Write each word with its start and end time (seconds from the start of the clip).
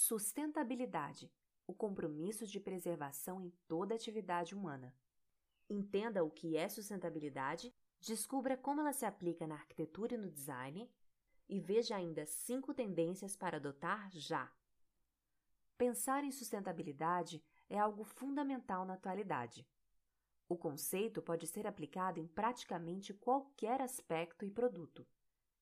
Sustentabilidade 0.00 1.28
o 1.66 1.74
compromisso 1.74 2.46
de 2.46 2.60
preservação 2.60 3.42
em 3.42 3.50
toda 3.66 3.96
atividade 3.96 4.54
humana. 4.54 4.94
Entenda 5.68 6.22
o 6.22 6.30
que 6.30 6.56
é 6.56 6.68
sustentabilidade, 6.68 7.74
descubra 8.00 8.56
como 8.56 8.80
ela 8.80 8.92
se 8.92 9.04
aplica 9.04 9.44
na 9.44 9.56
arquitetura 9.56 10.14
e 10.14 10.16
no 10.16 10.30
design 10.30 10.88
e 11.48 11.58
veja 11.58 11.96
ainda 11.96 12.24
cinco 12.26 12.72
tendências 12.72 13.36
para 13.36 13.56
adotar 13.56 14.08
já. 14.12 14.48
Pensar 15.76 16.22
em 16.22 16.30
sustentabilidade 16.30 17.42
é 17.68 17.76
algo 17.76 18.04
fundamental 18.04 18.84
na 18.86 18.94
atualidade. 18.94 19.66
O 20.48 20.56
conceito 20.56 21.20
pode 21.20 21.44
ser 21.48 21.66
aplicado 21.66 22.20
em 22.20 22.26
praticamente 22.28 23.12
qualquer 23.12 23.82
aspecto 23.82 24.44
e 24.44 24.50
produto, 24.50 25.04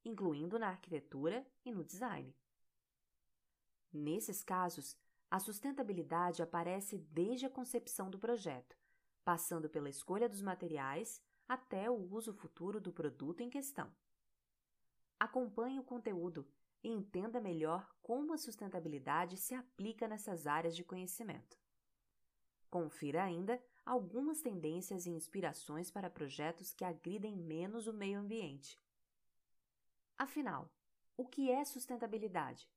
incluindo 0.04 0.58
na 0.58 0.68
arquitetura 0.68 1.44
e 1.64 1.72
no 1.72 1.82
design. 1.82 2.36
Nesses 3.96 4.42
casos, 4.42 4.94
a 5.30 5.40
sustentabilidade 5.40 6.42
aparece 6.42 6.98
desde 6.98 7.46
a 7.46 7.50
concepção 7.50 8.10
do 8.10 8.18
projeto, 8.18 8.76
passando 9.24 9.70
pela 9.70 9.88
escolha 9.88 10.28
dos 10.28 10.42
materiais 10.42 11.22
até 11.48 11.90
o 11.90 11.94
uso 12.12 12.34
futuro 12.34 12.78
do 12.78 12.92
produto 12.92 13.40
em 13.40 13.48
questão. 13.48 13.90
Acompanhe 15.18 15.80
o 15.80 15.84
conteúdo 15.84 16.46
e 16.84 16.90
entenda 16.90 17.40
melhor 17.40 17.90
como 18.02 18.34
a 18.34 18.36
sustentabilidade 18.36 19.38
se 19.38 19.54
aplica 19.54 20.06
nessas 20.06 20.46
áreas 20.46 20.76
de 20.76 20.84
conhecimento. 20.84 21.58
Confira 22.68 23.24
ainda 23.24 23.58
algumas 23.84 24.42
tendências 24.42 25.06
e 25.06 25.10
inspirações 25.10 25.90
para 25.90 26.10
projetos 26.10 26.74
que 26.74 26.84
agridem 26.84 27.34
menos 27.34 27.86
o 27.86 27.94
meio 27.94 28.20
ambiente. 28.20 28.78
Afinal, 30.18 30.70
o 31.16 31.26
que 31.26 31.50
é 31.50 31.64
sustentabilidade? 31.64 32.68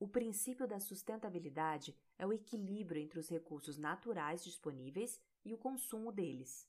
O 0.00 0.08
princípio 0.08 0.66
da 0.66 0.80
sustentabilidade 0.80 1.94
é 2.18 2.26
o 2.26 2.32
equilíbrio 2.32 3.02
entre 3.02 3.18
os 3.18 3.28
recursos 3.28 3.76
naturais 3.76 4.42
disponíveis 4.42 5.20
e 5.44 5.52
o 5.52 5.58
consumo 5.58 6.10
deles. 6.10 6.66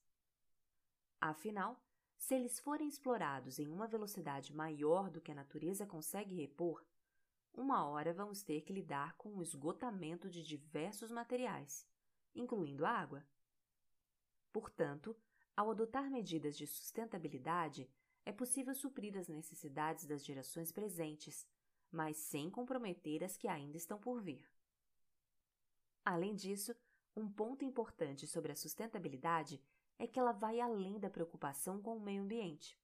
Afinal, 1.21 1.81
se 2.17 2.35
eles 2.35 2.59
forem 2.59 2.89
explorados 2.89 3.57
em 3.57 3.69
uma 3.69 3.87
velocidade 3.87 4.53
maior 4.53 5.09
do 5.09 5.21
que 5.21 5.31
a 5.31 5.35
natureza 5.35 5.85
consegue 5.85 6.35
repor, 6.35 6.85
uma 7.53 7.87
hora 7.87 8.13
vamos 8.13 8.43
ter 8.43 8.63
que 8.63 8.73
lidar 8.73 9.15
com 9.15 9.29
o 9.29 9.41
esgotamento 9.41 10.29
de 10.29 10.43
diversos 10.43 11.09
materiais, 11.09 11.87
incluindo 12.35 12.85
a 12.85 12.89
água. 12.89 13.25
Portanto, 14.51 15.15
ao 15.55 15.71
adotar 15.71 16.11
medidas 16.11 16.57
de 16.57 16.67
sustentabilidade, 16.67 17.89
é 18.25 18.33
possível 18.33 18.75
suprir 18.75 19.17
as 19.17 19.29
necessidades 19.29 20.05
das 20.05 20.25
gerações 20.25 20.69
presentes 20.69 21.47
mas 21.91 22.17
sem 22.17 22.49
comprometer 22.49 23.23
as 23.23 23.35
que 23.35 23.47
ainda 23.47 23.77
estão 23.77 23.99
por 23.99 24.21
vir. 24.21 24.49
Além 26.03 26.35
disso, 26.35 26.73
um 27.15 27.29
ponto 27.29 27.65
importante 27.65 28.25
sobre 28.25 28.51
a 28.51 28.55
sustentabilidade 28.55 29.61
é 29.99 30.07
que 30.07 30.19
ela 30.19 30.31
vai 30.31 30.59
além 30.59 30.99
da 30.99 31.09
preocupação 31.09 31.81
com 31.81 31.97
o 31.97 32.01
meio 32.01 32.23
ambiente. 32.23 32.79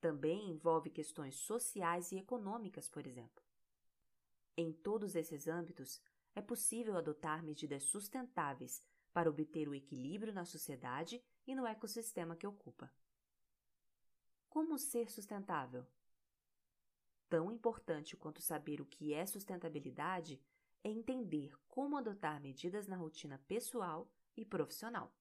Também 0.00 0.50
envolve 0.50 0.90
questões 0.90 1.34
sociais 1.36 2.12
e 2.12 2.18
econômicas, 2.18 2.88
por 2.88 3.06
exemplo. 3.06 3.42
Em 4.56 4.72
todos 4.72 5.16
esses 5.16 5.48
âmbitos, 5.48 6.00
é 6.34 6.42
possível 6.42 6.96
adotar 6.96 7.42
medidas 7.42 7.84
sustentáveis 7.84 8.82
para 9.12 9.28
obter 9.28 9.68
o 9.68 9.74
equilíbrio 9.74 10.32
na 10.32 10.44
sociedade 10.44 11.20
e 11.46 11.54
no 11.54 11.66
ecossistema 11.66 12.36
que 12.36 12.46
ocupa. 12.46 12.92
Como 14.48 14.78
ser 14.78 15.10
sustentável? 15.10 15.84
Tão 17.28 17.52
importante 17.52 18.16
quanto 18.16 18.40
saber 18.40 18.80
o 18.80 18.86
que 18.86 19.12
é 19.12 19.26
sustentabilidade 19.26 20.40
é 20.82 20.88
entender 20.88 21.52
como 21.68 21.96
adotar 21.96 22.40
medidas 22.40 22.86
na 22.86 22.96
rotina 22.96 23.38
pessoal 23.46 24.10
e 24.36 24.44
profissional. 24.44 25.12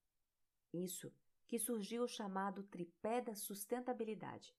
Isso 0.74 1.12
que 1.48 1.60
surgiu 1.60 2.04
o 2.04 2.08
chamado 2.08 2.64
tripé 2.64 3.22
da 3.22 3.36
sustentabilidade. 3.36 4.56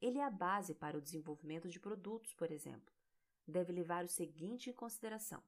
Ele 0.00 0.18
é 0.18 0.24
a 0.24 0.30
base 0.30 0.74
para 0.74 0.96
o 0.96 1.00
desenvolvimento 1.00 1.68
de 1.68 1.80
produtos, 1.80 2.32
por 2.34 2.50
exemplo. 2.50 2.94
Deve 3.46 3.72
levar 3.72 4.04
o 4.04 4.08
seguinte 4.08 4.70
em 4.70 4.72
consideração: 4.72 5.42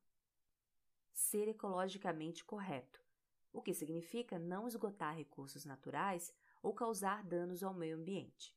ser 1.13 1.47
ecologicamente 1.49 2.45
correto, 2.45 3.05
o 3.53 3.63
que 3.63 3.75
significa 3.75 4.39
não 4.39 4.67
esgotar 4.67 5.17
recursos 5.17 5.65
naturais 5.65 6.35
ou 6.63 6.75
causar 6.75 7.23
danos 7.25 7.63
ao 7.63 7.75
meio 7.75 7.97
ambiente. 7.97 8.57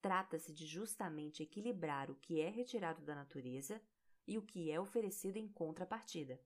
Trata-se 0.00 0.52
de 0.52 0.66
justamente 0.66 1.42
equilibrar 1.42 2.10
o 2.10 2.14
que 2.14 2.40
é 2.40 2.48
retirado 2.48 3.02
da 3.02 3.14
natureza 3.14 3.80
e 4.26 4.38
o 4.38 4.42
que 4.42 4.70
é 4.70 4.80
oferecido 4.80 5.36
em 5.36 5.48
contrapartida. 5.48 6.40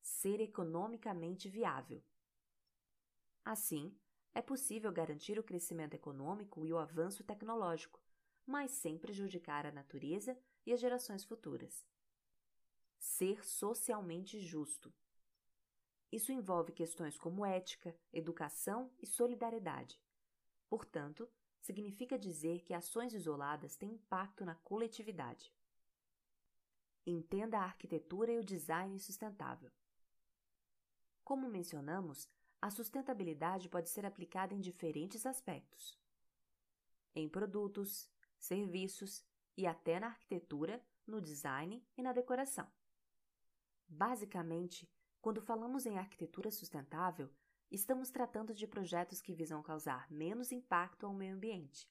Ser 0.00 0.40
economicamente 0.40 1.48
viável. 1.48 2.02
Assim, 3.44 3.96
é 4.34 4.42
possível 4.42 4.90
garantir 4.90 5.38
o 5.38 5.44
crescimento 5.44 5.94
econômico 5.94 6.66
e 6.66 6.72
o 6.72 6.78
avanço 6.78 7.22
tecnológico, 7.22 8.02
mas 8.44 8.72
sem 8.72 8.98
prejudicar 8.98 9.64
a 9.64 9.72
natureza 9.72 10.36
e 10.66 10.72
as 10.72 10.80
gerações 10.80 11.24
futuras. 11.24 11.86
Ser 12.98 13.44
socialmente 13.44 14.40
justo. 14.40 14.92
Isso 16.10 16.32
envolve 16.32 16.72
questões 16.72 17.16
como 17.16 17.44
ética, 17.44 17.96
educação 18.12 18.90
e 19.00 19.06
solidariedade. 19.06 20.00
Portanto, 20.68 21.28
significa 21.64 22.18
dizer 22.18 22.60
que 22.60 22.74
ações 22.74 23.14
isoladas 23.14 23.74
têm 23.74 23.94
impacto 23.94 24.44
na 24.44 24.54
coletividade. 24.54 25.50
Entenda 27.06 27.58
a 27.58 27.64
arquitetura 27.64 28.32
e 28.32 28.38
o 28.38 28.44
design 28.44 29.00
sustentável. 29.00 29.72
Como 31.24 31.48
mencionamos, 31.48 32.28
a 32.60 32.68
sustentabilidade 32.70 33.70
pode 33.70 33.88
ser 33.88 34.04
aplicada 34.04 34.52
em 34.52 34.60
diferentes 34.60 35.24
aspectos. 35.24 35.98
Em 37.14 37.30
produtos, 37.30 38.10
serviços 38.38 39.24
e 39.56 39.66
até 39.66 39.98
na 39.98 40.08
arquitetura, 40.08 40.84
no 41.06 41.18
design 41.18 41.82
e 41.96 42.02
na 42.02 42.12
decoração. 42.12 42.70
Basicamente, 43.88 44.86
quando 45.22 45.40
falamos 45.40 45.86
em 45.86 45.96
arquitetura 45.96 46.50
sustentável, 46.50 47.30
estamos 47.70 48.10
tratando 48.10 48.54
de 48.54 48.66
projetos 48.66 49.20
que 49.20 49.34
visam 49.34 49.62
causar 49.62 50.10
menos 50.10 50.52
impacto 50.52 51.06
ao 51.06 51.14
meio 51.14 51.34
ambiente. 51.34 51.88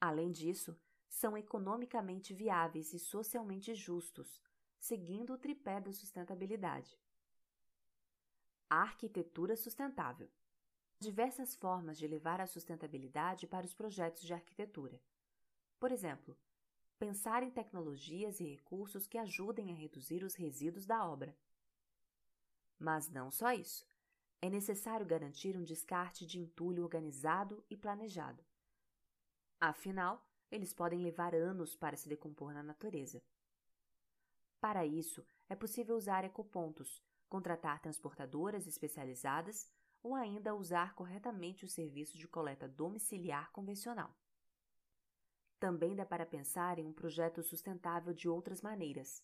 Além 0.00 0.32
disso, 0.32 0.78
são 1.08 1.36
economicamente 1.36 2.32
viáveis 2.32 2.94
e 2.94 2.98
socialmente 2.98 3.74
justos, 3.74 4.40
seguindo 4.78 5.34
o 5.34 5.38
tripé 5.38 5.80
da 5.80 5.92
sustentabilidade. 5.92 6.98
arquitetura 8.68 9.56
sustentável. 9.56 10.30
Diversas 11.00 11.56
formas 11.56 11.98
de 11.98 12.06
levar 12.06 12.40
a 12.40 12.46
sustentabilidade 12.46 13.46
para 13.46 13.66
os 13.66 13.74
projetos 13.74 14.22
de 14.22 14.32
arquitetura. 14.32 15.02
Por 15.78 15.90
exemplo, 15.90 16.38
pensar 16.98 17.42
em 17.42 17.50
tecnologias 17.50 18.38
e 18.38 18.44
recursos 18.44 19.08
que 19.08 19.18
ajudem 19.18 19.72
a 19.72 19.74
reduzir 19.74 20.22
os 20.22 20.36
resíduos 20.36 20.86
da 20.86 21.04
obra. 21.04 21.36
Mas 22.78 23.08
não 23.08 23.30
só 23.30 23.52
isso 23.52 23.89
é 24.42 24.48
necessário 24.48 25.04
garantir 25.04 25.56
um 25.56 25.62
descarte 25.62 26.26
de 26.26 26.38
entulho 26.38 26.82
organizado 26.82 27.62
e 27.68 27.76
planejado. 27.76 28.42
Afinal, 29.60 30.26
eles 30.50 30.72
podem 30.72 31.00
levar 31.00 31.34
anos 31.34 31.76
para 31.76 31.96
se 31.96 32.08
decompor 32.08 32.54
na 32.54 32.62
natureza. 32.62 33.22
Para 34.60 34.86
isso, 34.86 35.24
é 35.48 35.54
possível 35.54 35.96
usar 35.96 36.24
ecopontos, 36.24 37.02
contratar 37.28 37.80
transportadoras 37.80 38.66
especializadas 38.66 39.70
ou 40.02 40.14
ainda 40.14 40.54
usar 40.54 40.94
corretamente 40.94 41.64
o 41.64 41.68
serviço 41.68 42.16
de 42.16 42.26
coleta 42.26 42.66
domiciliar 42.66 43.50
convencional. 43.52 44.14
Também 45.58 45.94
dá 45.94 46.06
para 46.06 46.24
pensar 46.24 46.78
em 46.78 46.86
um 46.86 46.92
projeto 46.92 47.42
sustentável 47.42 48.14
de 48.14 48.28
outras 48.28 48.62
maneiras. 48.62 49.22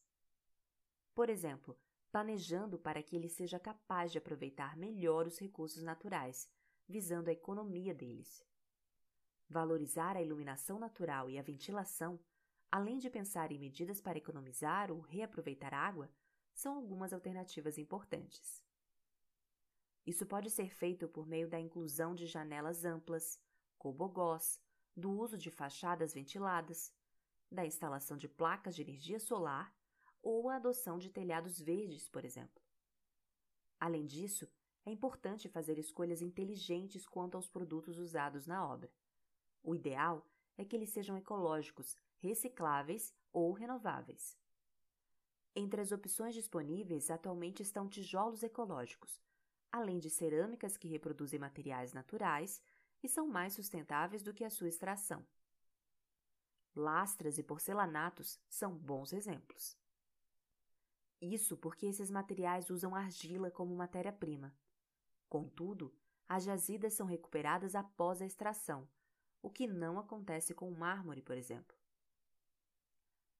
Por 1.14 1.30
exemplo, 1.30 1.78
planejando 2.16 2.78
para 2.78 3.02
que 3.02 3.14
ele 3.14 3.28
seja 3.28 3.60
capaz 3.60 4.10
de 4.10 4.16
aproveitar 4.16 4.74
melhor 4.74 5.26
os 5.26 5.36
recursos 5.36 5.82
naturais, 5.82 6.50
visando 6.88 7.28
a 7.28 7.32
economia 7.34 7.94
deles. 7.94 8.42
Valorizar 9.46 10.16
a 10.16 10.22
iluminação 10.22 10.78
natural 10.78 11.28
e 11.28 11.38
a 11.38 11.42
ventilação, 11.42 12.18
além 12.72 12.96
de 12.96 13.10
pensar 13.10 13.52
em 13.52 13.58
medidas 13.58 14.00
para 14.00 14.16
economizar 14.16 14.90
ou 14.90 14.98
reaproveitar 14.98 15.74
água, 15.74 16.10
são 16.54 16.76
algumas 16.76 17.12
alternativas 17.12 17.76
importantes. 17.76 18.64
Isso 20.06 20.24
pode 20.24 20.48
ser 20.48 20.70
feito 20.70 21.06
por 21.06 21.26
meio 21.26 21.50
da 21.50 21.60
inclusão 21.60 22.14
de 22.14 22.26
janelas 22.26 22.86
amplas, 22.86 23.38
cobogós, 23.76 24.58
do 24.96 25.10
uso 25.10 25.36
de 25.36 25.50
fachadas 25.50 26.14
ventiladas, 26.14 26.90
da 27.52 27.66
instalação 27.66 28.16
de 28.16 28.26
placas 28.26 28.74
de 28.74 28.80
energia 28.80 29.20
solar 29.20 29.75
ou 30.28 30.48
a 30.48 30.56
adoção 30.56 30.98
de 30.98 31.08
telhados 31.08 31.60
verdes, 31.60 32.08
por 32.08 32.24
exemplo. 32.24 32.60
Além 33.78 34.04
disso, 34.04 34.50
é 34.84 34.90
importante 34.90 35.48
fazer 35.48 35.78
escolhas 35.78 36.20
inteligentes 36.20 37.06
quanto 37.06 37.36
aos 37.36 37.48
produtos 37.48 37.96
usados 38.00 38.44
na 38.44 38.66
obra. 38.66 38.90
O 39.62 39.72
ideal 39.72 40.26
é 40.58 40.64
que 40.64 40.74
eles 40.74 40.90
sejam 40.90 41.16
ecológicos 41.16 41.96
recicláveis 42.18 43.14
ou 43.32 43.52
renováveis. 43.52 44.36
Entre 45.54 45.80
as 45.80 45.92
opções 45.92 46.34
disponíveis 46.34 47.08
atualmente 47.08 47.62
estão 47.62 47.88
tijolos 47.88 48.42
ecológicos, 48.42 49.22
além 49.70 50.00
de 50.00 50.10
cerâmicas 50.10 50.76
que 50.76 50.88
reproduzem 50.88 51.38
materiais 51.38 51.92
naturais 51.92 52.60
e 53.00 53.08
são 53.08 53.28
mais 53.28 53.52
sustentáveis 53.52 54.24
do 54.24 54.34
que 54.34 54.42
a 54.42 54.50
sua 54.50 54.68
extração. 54.68 55.24
Lastras 56.74 57.38
e 57.38 57.44
porcelanatos 57.44 58.40
são 58.48 58.76
bons 58.76 59.12
exemplos. 59.12 59.76
Isso 61.20 61.56
porque 61.56 61.86
esses 61.86 62.10
materiais 62.10 62.68
usam 62.70 62.94
argila 62.94 63.50
como 63.50 63.74
matéria-prima. 63.74 64.54
Contudo, 65.28 65.94
as 66.28 66.44
jazidas 66.44 66.94
são 66.94 67.06
recuperadas 67.06 67.74
após 67.74 68.20
a 68.20 68.26
extração, 68.26 68.88
o 69.40 69.50
que 69.50 69.66
não 69.66 69.98
acontece 69.98 70.54
com 70.54 70.68
o 70.68 70.76
mármore, 70.76 71.22
por 71.22 71.36
exemplo. 71.36 71.76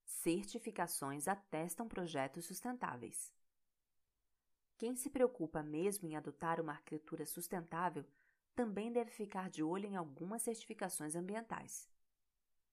Certificações 0.05 1.27
atestam 1.27 1.87
projetos 1.87 2.45
sustentáveis. 2.45 3.33
Quem 4.77 4.95
se 4.95 5.09
preocupa 5.09 5.61
mesmo 5.61 6.07
em 6.07 6.15
adotar 6.15 6.61
uma 6.61 6.71
arquitetura 6.71 7.25
sustentável 7.25 8.05
também 8.55 8.91
deve 8.91 9.11
ficar 9.11 9.49
de 9.49 9.61
olho 9.61 9.85
em 9.85 9.95
algumas 9.95 10.41
certificações 10.41 11.15
ambientais. 11.15 11.89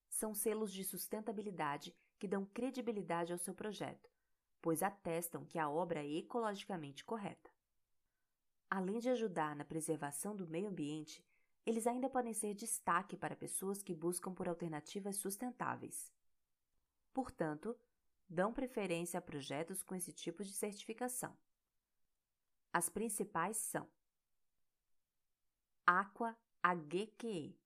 São 0.09 0.33
selos 0.33 0.73
de 0.73 0.85
sustentabilidade 0.85 1.95
que 2.19 2.29
dão 2.29 2.47
credibilidade 2.47 3.33
ao 3.33 3.39
seu 3.39 3.55
projeto, 3.55 4.14
pois 4.65 4.83
atestam 4.83 5.45
que 5.45 5.59
a 5.59 5.69
obra 5.69 6.03
é 6.03 6.11
ecologicamente 6.11 7.05
correta. 7.05 7.51
Além 8.71 8.99
de 8.99 9.11
ajudar 9.11 9.55
na 9.55 9.63
preservação 9.63 10.35
do 10.35 10.49
meio 10.49 10.69
ambiente, 10.69 11.23
eles 11.67 11.87
ainda 11.87 12.09
podem 12.09 12.33
ser 12.33 12.55
destaque 12.55 13.15
para 13.15 13.37
pessoas 13.37 13.83
que 13.83 13.95
buscam 13.95 14.33
por 14.33 14.49
alternativas 14.49 15.17
sustentáveis. 15.17 16.11
Portanto, 17.13 17.79
dão 18.27 18.55
preferência 18.55 19.19
a 19.19 19.21
projetos 19.21 19.83
com 19.83 19.95
esse 19.95 20.15
tipo 20.15 20.43
de 20.43 20.55
certificação. 20.55 21.37
As 22.73 22.89
principais 22.89 23.59
são 23.59 23.87
Aqua 25.87 26.35
AGQE 26.63 27.61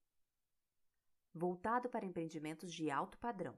voltado 1.33 1.87
para 1.87 2.05
empreendimentos 2.05 2.73
de 2.73 2.91
alto 2.91 3.17
padrão. 3.19 3.57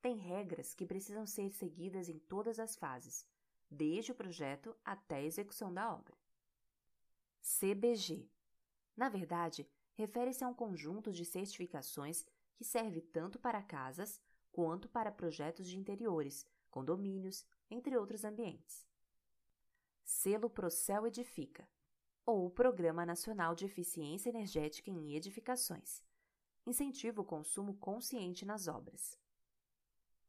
Tem 0.00 0.16
regras 0.16 0.74
que 0.74 0.86
precisam 0.86 1.26
ser 1.26 1.50
seguidas 1.50 2.08
em 2.08 2.18
todas 2.18 2.58
as 2.58 2.76
fases, 2.76 3.26
desde 3.70 4.12
o 4.12 4.14
projeto 4.14 4.76
até 4.84 5.16
a 5.16 5.24
execução 5.24 5.72
da 5.72 5.92
obra. 5.92 6.14
CBG 7.42 8.28
na 8.96 9.10
verdade, 9.10 9.68
refere-se 9.94 10.42
a 10.42 10.48
um 10.48 10.54
conjunto 10.54 11.12
de 11.12 11.24
certificações 11.24 12.24
que 12.54 12.64
serve 12.64 13.02
tanto 13.02 13.38
para 13.38 13.62
casas 13.62 14.18
quanto 14.50 14.88
para 14.88 15.12
projetos 15.12 15.68
de 15.68 15.76
interiores, 15.76 16.46
condomínios, 16.70 17.44
entre 17.70 17.94
outros 17.94 18.24
ambientes 18.24 18.86
selo 20.06 20.48
Procel 20.48 21.04
Edifica, 21.08 21.68
ou 22.24 22.48
Programa 22.48 23.04
Nacional 23.04 23.56
de 23.56 23.64
Eficiência 23.64 24.30
Energética 24.30 24.88
em 24.88 25.16
Edificações. 25.16 26.00
Incentiva 26.64 27.20
o 27.20 27.24
consumo 27.24 27.74
consciente 27.74 28.46
nas 28.46 28.68
obras. 28.68 29.18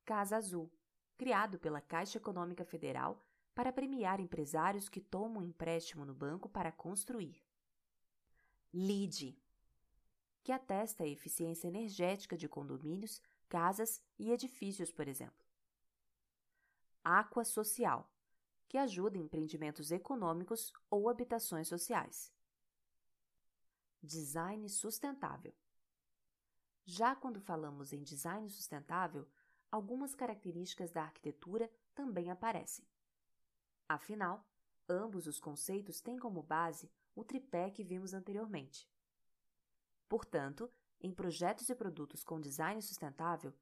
Casa 0.08 0.38
Azul, 0.38 0.72
criado 1.18 1.60
pela 1.60 1.82
Caixa 1.82 2.18
Econômica 2.18 2.64
Federal 2.64 3.22
para 3.54 3.74
premiar 3.74 4.22
empresários 4.22 4.88
que 4.88 5.02
tomam 5.02 5.44
empréstimo 5.44 6.06
no 6.06 6.14
banco 6.14 6.48
para 6.48 6.72
construir. 6.72 7.44
LEED, 8.74 9.38
que 10.46 10.54
atesta 10.54 11.04
a 11.04 11.08
eficiência 11.08 11.68
energética 11.68 12.38
de 12.38 12.48
condomínios, 12.48 13.22
casas 13.50 14.02
e 14.18 14.32
edifícios, 14.32 14.94
por 14.94 15.10
exemplo. 15.10 15.46
Aqua 17.04 17.44
Social, 17.44 18.10
que 18.70 18.78
ajuda 18.78 19.18
em 19.18 19.24
empreendimentos 19.24 19.92
econômicos 19.92 20.72
ou 20.90 21.10
habitações 21.10 21.68
sociais. 21.68 22.32
Design 24.02 24.70
sustentável. 24.70 25.54
Já 26.86 27.14
quando 27.14 27.42
falamos 27.42 27.92
em 27.92 28.02
design 28.02 28.50
sustentável, 28.50 29.28
algumas 29.72 30.16
características 30.16 30.92
da 30.92 31.04
arquitetura 31.04 31.72
também 31.94 32.30
aparecem. 32.30 32.86
Afinal, 33.88 34.46
ambos 34.88 35.28
os 35.28 35.40
conceitos 35.40 36.02
têm 36.02 36.18
como 36.18 36.42
base 36.44 36.92
o 37.16 37.24
tripé 37.24 37.70
que 37.70 37.84
vimos 37.84 38.14
anteriormente. 38.14 38.90
Portanto, 40.08 40.72
em 41.00 41.12
projetos 41.12 41.70
e 41.70 41.76
produtos 41.76 42.24
com 42.24 42.40
design 42.40 42.82
sustentável, 42.82 43.54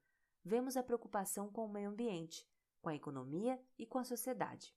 vemos 0.44 0.76
a 0.76 0.82
preocupação 0.82 1.50
com 1.50 1.64
o 1.64 1.68
meio 1.68 1.90
ambiente, 1.90 2.46
com 2.80 2.88
a 2.88 2.94
economia 2.94 3.60
e 3.78 3.84
com 3.84 3.98
a 3.98 4.04
sociedade. 4.04 4.74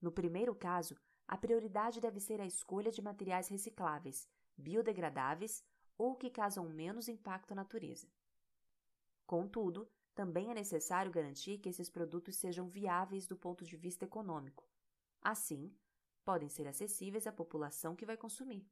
No 0.00 0.12
primeiro 0.12 0.54
caso, 0.54 0.96
a 1.26 1.36
prioridade 1.36 2.00
deve 2.00 2.20
ser 2.20 2.40
a 2.40 2.46
escolha 2.46 2.90
de 2.90 3.02
materiais 3.02 3.48
recicláveis, 3.48 4.28
biodegradáveis 4.56 5.64
ou 5.96 6.14
que 6.14 6.30
causam 6.30 6.68
menos 6.68 7.08
impacto 7.08 7.52
à 7.52 7.54
natureza. 7.54 8.08
Contudo, 9.26 9.90
também 10.18 10.50
é 10.50 10.54
necessário 10.54 11.12
garantir 11.12 11.58
que 11.58 11.68
esses 11.68 11.88
produtos 11.88 12.34
sejam 12.34 12.68
viáveis 12.68 13.24
do 13.24 13.36
ponto 13.36 13.64
de 13.64 13.76
vista 13.76 14.04
econômico. 14.04 14.68
Assim, 15.22 15.72
podem 16.24 16.48
ser 16.48 16.66
acessíveis 16.66 17.28
à 17.28 17.32
população 17.32 17.94
que 17.94 18.04
vai 18.04 18.16
consumir. 18.16 18.68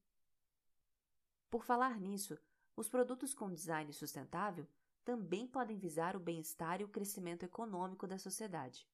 Por 1.49 1.63
falar 1.63 2.01
nisso, 2.01 2.37
os 2.75 2.89
produtos 2.89 3.33
com 3.33 3.49
design 3.49 3.93
sustentável 3.93 4.67
também 5.05 5.47
podem 5.47 5.79
visar 5.79 6.17
o 6.17 6.19
bem-estar 6.19 6.81
e 6.81 6.85
o 6.85 6.89
crescimento 6.89 7.45
econômico 7.45 8.09
da 8.09 8.19
sociedade. 8.19 8.85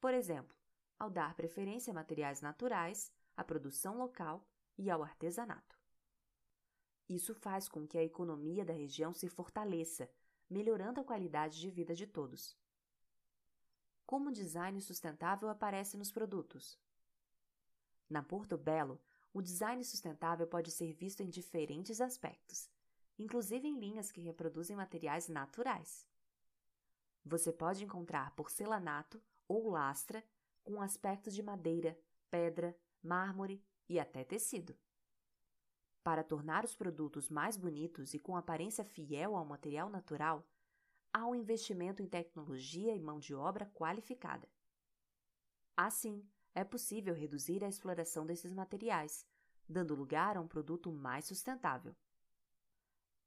Por 0.00 0.14
exemplo, 0.14 0.56
ao 1.00 1.10
dar 1.10 1.34
preferência 1.34 1.90
a 1.90 1.94
materiais 1.94 2.40
naturais, 2.40 3.12
à 3.36 3.42
produção 3.42 3.98
local 3.98 4.46
e 4.78 4.88
ao 4.88 5.02
artesanato. 5.02 5.76
Isso 7.08 7.34
faz 7.34 7.68
com 7.68 7.88
que 7.88 7.98
a 7.98 8.04
economia 8.04 8.64
da 8.64 8.72
região 8.72 9.12
se 9.12 9.28
fortaleça, 9.28 10.08
melhorando 10.48 11.00
a 11.00 11.04
qualidade 11.04 11.60
de 11.60 11.70
vida 11.70 11.94
de 11.94 12.06
todos. 12.06 12.56
Como 14.06 14.30
o 14.30 14.32
design 14.32 14.80
sustentável 14.80 15.48
aparece 15.48 15.96
nos 15.96 16.10
produtos? 16.10 16.78
Na 18.08 18.22
Porto 18.22 18.56
Belo, 18.56 19.00
o 19.32 19.42
design 19.42 19.84
sustentável 19.84 20.46
pode 20.46 20.70
ser 20.70 20.92
visto 20.94 21.22
em 21.22 21.28
diferentes 21.28 22.00
aspectos, 22.00 22.70
inclusive 23.18 23.68
em 23.68 23.78
linhas 23.78 24.10
que 24.10 24.22
reproduzem 24.22 24.76
materiais 24.76 25.28
naturais. 25.28 26.06
Você 27.24 27.52
pode 27.52 27.84
encontrar 27.84 28.34
porcelanato 28.34 29.22
ou 29.46 29.68
lastra 29.68 30.24
com 30.64 30.80
aspectos 30.80 31.34
de 31.34 31.42
madeira, 31.42 31.98
pedra, 32.30 32.74
mármore 33.02 33.62
e 33.88 34.00
até 34.00 34.24
tecido. 34.24 34.74
Para 36.08 36.24
tornar 36.24 36.64
os 36.64 36.74
produtos 36.74 37.28
mais 37.28 37.58
bonitos 37.58 38.14
e 38.14 38.18
com 38.18 38.34
aparência 38.34 38.82
fiel 38.82 39.36
ao 39.36 39.44
material 39.44 39.90
natural, 39.90 40.42
há 41.12 41.26
um 41.26 41.34
investimento 41.34 42.02
em 42.02 42.06
tecnologia 42.06 42.96
e 42.96 42.98
mão 42.98 43.18
de 43.18 43.34
obra 43.34 43.66
qualificada. 43.74 44.48
Assim, 45.76 46.26
é 46.54 46.64
possível 46.64 47.14
reduzir 47.14 47.62
a 47.62 47.68
exploração 47.68 48.24
desses 48.24 48.54
materiais, 48.54 49.26
dando 49.68 49.94
lugar 49.94 50.38
a 50.38 50.40
um 50.40 50.48
produto 50.48 50.90
mais 50.90 51.26
sustentável. 51.26 51.94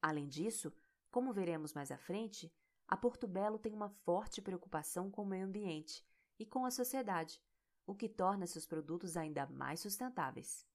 Além 0.01 0.27
disso, 0.27 0.73
como 1.11 1.31
veremos 1.31 1.75
mais 1.75 1.91
à 1.91 2.00
frente, 2.00 2.51
a 2.88 2.97
Porto 2.97 3.27
Belo 3.27 3.59
tem 3.59 3.75
uma 3.75 3.89
forte 3.89 4.41
preocupação 4.41 5.11
com 5.11 5.21
o 5.21 5.27
meio 5.27 5.45
ambiente 5.45 6.03
e 6.39 6.47
com 6.47 6.65
a 6.65 6.71
sociedade, 6.71 7.39
o 7.85 7.93
que 7.93 8.09
torna 8.09 8.47
seus 8.47 8.65
produtos 8.65 9.15
ainda 9.15 9.45
mais 9.45 9.81
sustentáveis. 9.81 10.71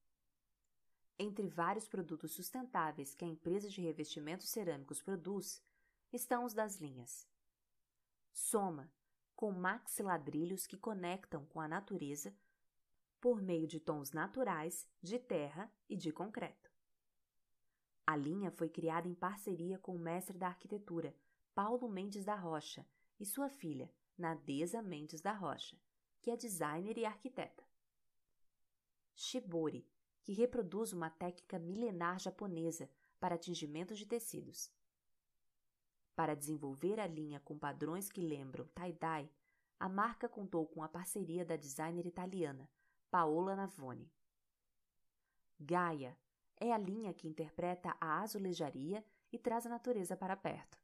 Entre 1.19 1.49
vários 1.49 1.89
produtos 1.89 2.33
sustentáveis 2.33 3.15
que 3.15 3.25
a 3.25 3.29
empresa 3.29 3.71
de 3.71 3.81
revestimentos 3.81 4.49
cerâmicos 4.51 5.01
produz, 5.01 5.63
estão 6.13 6.45
os 6.45 6.53
das 6.53 6.77
linhas 6.77 7.27
Soma, 8.33 8.93
com 9.35 9.51
maxiladrilhos 9.51 10.67
que 10.67 10.77
conectam 10.77 11.47
com 11.47 11.61
a 11.61 11.67
natureza 11.67 12.37
por 13.19 13.41
meio 13.41 13.67
de 13.67 13.81
tons 13.81 14.13
naturais 14.13 14.87
de 15.03 15.19
terra 15.19 15.73
e 15.89 15.97
de 15.97 16.13
concreto. 16.13 16.71
A 18.07 18.15
linha 18.15 18.51
foi 18.51 18.69
criada 18.69 19.09
em 19.09 19.15
parceria 19.15 19.79
com 19.79 19.97
o 19.97 19.99
mestre 19.99 20.37
da 20.37 20.49
arquitetura, 20.49 21.17
Paulo 21.55 21.89
Mendes 21.89 22.25
da 22.25 22.37
Rocha, 22.37 22.87
e 23.19 23.25
sua 23.25 23.49
filha, 23.49 23.91
Nadeza 24.17 24.83
Mendes 24.83 25.21
da 25.23 25.33
Rocha, 25.33 25.77
que 26.21 26.31
é 26.31 26.37
designer 26.37 26.99
e 26.99 27.07
arquiteta. 27.07 27.65
Shibori, 29.15 29.89
que 30.27 30.33
reproduz 30.33 30.93
uma 30.93 31.09
técnica 31.09 31.57
milenar 31.57 32.19
japonesa 32.19 32.91
para 33.21 33.37
atingimento 33.37 33.95
de 33.95 34.05
tecidos. 34.05 34.69
Para 36.17 36.35
desenvolver 36.35 36.99
a 36.99 37.07
linha 37.07 37.39
com 37.39 37.57
padrões 37.57 38.11
que 38.11 38.21
lembram 38.21 38.67
tie-dye, 38.75 39.31
a 39.79 39.89
marca 39.89 40.29
contou 40.29 40.67
com 40.67 40.83
a 40.83 40.89
parceria 40.89 41.45
da 41.45 41.55
designer 41.55 42.05
italiana 42.05 42.69
Paola 43.09 43.55
Navone. 43.55 44.11
Gaia 45.61 46.19
é 46.57 46.73
a 46.73 46.79
linha 46.79 47.15
que 47.15 47.29
interpreta 47.29 47.97
a 48.01 48.21
azulejaria 48.21 49.05
e 49.31 49.39
traz 49.39 49.65
a 49.65 49.69
natureza 49.69 50.17
para 50.17 50.37
perto. 50.37 50.77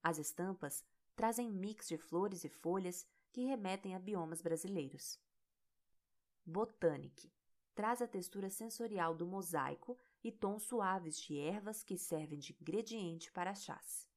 As 0.00 0.16
estampas 0.18 0.84
trazem 1.16 1.50
mix 1.50 1.88
de 1.88 1.98
flores 1.98 2.44
e 2.44 2.48
folhas 2.48 3.04
que 3.32 3.46
remetem 3.46 3.96
a 3.96 3.98
biomas 3.98 4.40
brasileiros. 4.40 5.18
Botanic 6.44 7.34
traz 7.76 8.00
a 8.00 8.08
textura 8.08 8.48
sensorial 8.48 9.14
do 9.14 9.26
mosaico 9.26 9.98
e 10.24 10.32
tons 10.32 10.62
suaves 10.62 11.20
de 11.20 11.38
ervas 11.38 11.84
que 11.84 11.98
servem 11.98 12.38
de 12.38 12.56
ingrediente 12.58 13.30
para 13.30 13.54
chás. 13.54 14.08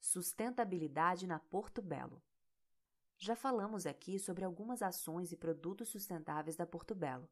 Sustentabilidade 0.00 1.24
na 1.24 1.38
Porto 1.38 1.80
Belo. 1.80 2.20
Já 3.16 3.36
falamos 3.36 3.86
aqui 3.86 4.18
sobre 4.18 4.44
algumas 4.44 4.82
ações 4.82 5.30
e 5.30 5.36
produtos 5.36 5.88
sustentáveis 5.88 6.56
da 6.56 6.66
Porto 6.66 6.96
Belo. 6.96 7.30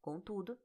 Contudo, 0.00 0.58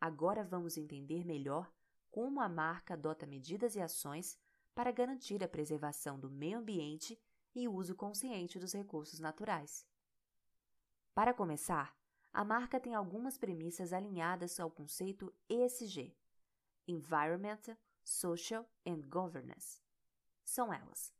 agora 0.00 0.42
vamos 0.42 0.76
entender 0.76 1.24
melhor 1.24 1.72
como 2.10 2.40
a 2.40 2.48
marca 2.48 2.94
adota 2.94 3.24
medidas 3.24 3.76
e 3.76 3.80
ações 3.80 4.36
para 4.74 4.90
garantir 4.90 5.44
a 5.44 5.48
preservação 5.48 6.18
do 6.18 6.28
meio 6.28 6.58
ambiente 6.58 7.16
e 7.54 7.68
o 7.68 7.74
uso 7.74 7.94
consciente 7.94 8.58
dos 8.58 8.72
recursos 8.72 9.20
naturais. 9.20 9.86
Para 11.14 11.34
começar, 11.34 11.97
a 12.38 12.44
marca 12.44 12.78
tem 12.78 12.94
algumas 12.94 13.36
premissas 13.36 13.92
alinhadas 13.92 14.60
ao 14.60 14.70
conceito 14.70 15.34
ESG 15.48 16.16
Environmental, 16.86 17.76
Social 18.04 18.64
and 18.86 19.00
Governance. 19.08 19.82
São 20.44 20.72
elas: 20.72 21.12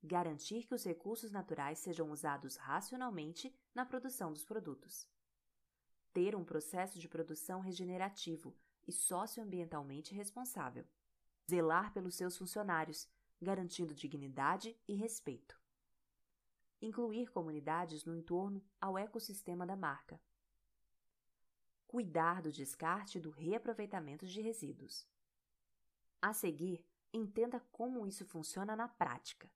garantir 0.00 0.68
que 0.68 0.74
os 0.76 0.84
recursos 0.84 1.32
naturais 1.32 1.80
sejam 1.80 2.12
usados 2.12 2.54
racionalmente 2.54 3.52
na 3.74 3.84
produção 3.84 4.32
dos 4.32 4.44
produtos, 4.44 5.04
ter 6.12 6.36
um 6.36 6.44
processo 6.44 7.00
de 7.00 7.08
produção 7.08 7.58
regenerativo 7.58 8.56
e 8.86 8.92
socioambientalmente 8.92 10.14
responsável, 10.14 10.86
zelar 11.50 11.92
pelos 11.92 12.14
seus 12.14 12.38
funcionários, 12.38 13.08
garantindo 13.42 13.96
dignidade 13.96 14.78
e 14.86 14.94
respeito 14.94 15.59
incluir 16.80 17.30
comunidades 17.30 18.04
no 18.04 18.16
entorno 18.16 18.64
ao 18.80 18.98
ecossistema 18.98 19.66
da 19.66 19.76
marca. 19.76 20.20
Cuidar 21.86 22.40
do 22.40 22.52
descarte 22.52 23.18
e 23.18 23.20
do 23.20 23.30
reaproveitamento 23.30 24.26
de 24.26 24.40
resíduos. 24.40 25.06
A 26.22 26.32
seguir, 26.32 26.84
entenda 27.12 27.60
como 27.72 28.06
isso 28.06 28.24
funciona 28.24 28.76
na 28.76 28.88
prática. 28.88 29.50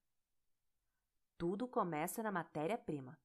Tudo 1.38 1.68
começa 1.68 2.22
na 2.22 2.32
matéria-prima. 2.32 3.18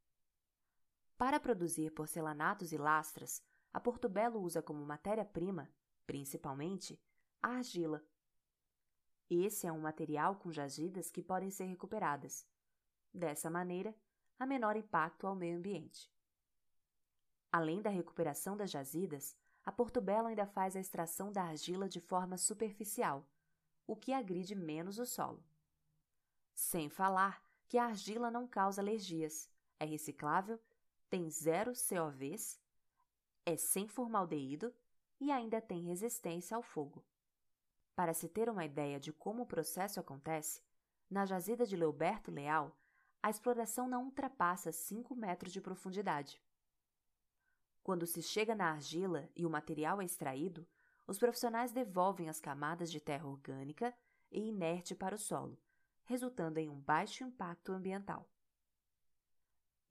Para 1.18 1.40
produzir 1.40 1.92
porcelanatos 1.92 2.72
e 2.72 2.78
lastras, 2.78 3.44
a 3.74 3.80
Portobello 3.80 4.40
usa 4.40 4.62
como 4.62 4.86
matéria-prima, 4.86 5.70
principalmente, 6.06 7.00
a 7.42 7.50
argila. 7.50 8.04
Esse 9.30 9.68
é 9.68 9.72
um 9.72 9.82
material 9.82 10.36
com 10.38 10.52
jazidas 10.52 11.12
que 11.12 11.22
podem 11.22 11.52
ser 11.52 11.66
recuperadas, 11.66 12.48
Dessa 13.14 13.50
maneira, 13.50 13.96
há 14.38 14.46
menor 14.46 14.76
impacto 14.76 15.28
ao 15.28 15.36
meio 15.36 15.58
ambiente. 15.58 16.12
Além 17.52 17.82
da 17.82 17.90
recuperação 17.90 18.56
das 18.56 18.70
jazidas, 18.70 19.36
a 19.66 19.72
Portobello 19.72 20.28
ainda 20.28 20.46
faz 20.46 20.76
a 20.76 20.80
extração 20.80 21.32
da 21.32 21.44
argila 21.44 21.90
de 21.90 22.00
forma 22.00 22.38
superficial, 22.38 23.28
o 23.88 23.96
que 23.96 24.14
agride 24.14 24.56
menos 24.56 25.00
o 25.00 25.06
solo. 25.06 25.44
Sem 26.54 26.90
falar 26.90 27.44
que 27.68 27.78
a 27.78 27.86
argila 27.86 28.30
não 28.30 28.48
causa 28.48 28.82
alergias, 28.82 29.50
é 29.80 29.86
reciclável, 29.86 30.60
tem 31.10 31.30
zero 31.30 31.74
COVs, 31.74 32.60
é 33.46 33.58
sem 33.58 33.88
formaldeído 33.88 34.74
e 35.20 35.32
ainda 35.32 35.60
tem 35.60 35.82
resistência 35.84 36.56
ao 36.56 36.62
fogo. 36.62 37.04
Para 37.96 38.14
se 38.14 38.30
ter 38.30 38.50
uma 38.50 38.64
ideia 38.64 39.00
de 39.00 39.12
como 39.12 39.44
o 39.44 39.48
processo 39.48 40.00
acontece, 40.00 40.62
na 41.10 41.26
jazida 41.26 41.66
de 41.66 41.76
Leoberto 41.76 42.32
Leal, 42.32 42.78
a 43.22 43.30
exploração 43.30 43.88
não 43.88 44.06
ultrapassa 44.06 44.72
5 44.72 45.16
metros 45.16 45.52
de 45.52 45.62
profundidade. 45.62 46.42
Quando 47.84 48.06
se 48.06 48.22
chega 48.22 48.56
na 48.56 48.72
argila 48.72 49.30
e 49.36 49.46
o 49.46 49.50
material 49.50 50.02
é 50.02 50.06
extraído, 50.06 50.68
os 51.08 51.18
profissionais 51.18 51.72
devolvem 51.72 52.30
as 52.30 52.40
camadas 52.40 52.92
de 52.92 53.00
terra 53.00 53.28
orgânica 53.28 53.94
e 54.32 54.48
inerte 54.48 54.94
para 54.94 55.16
o 55.16 55.18
solo, 55.18 55.58
resultando 56.06 56.60
em 56.60 56.70
um 56.70 56.80
baixo 56.80 57.24
impacto 57.24 57.72
ambiental. 57.72 58.30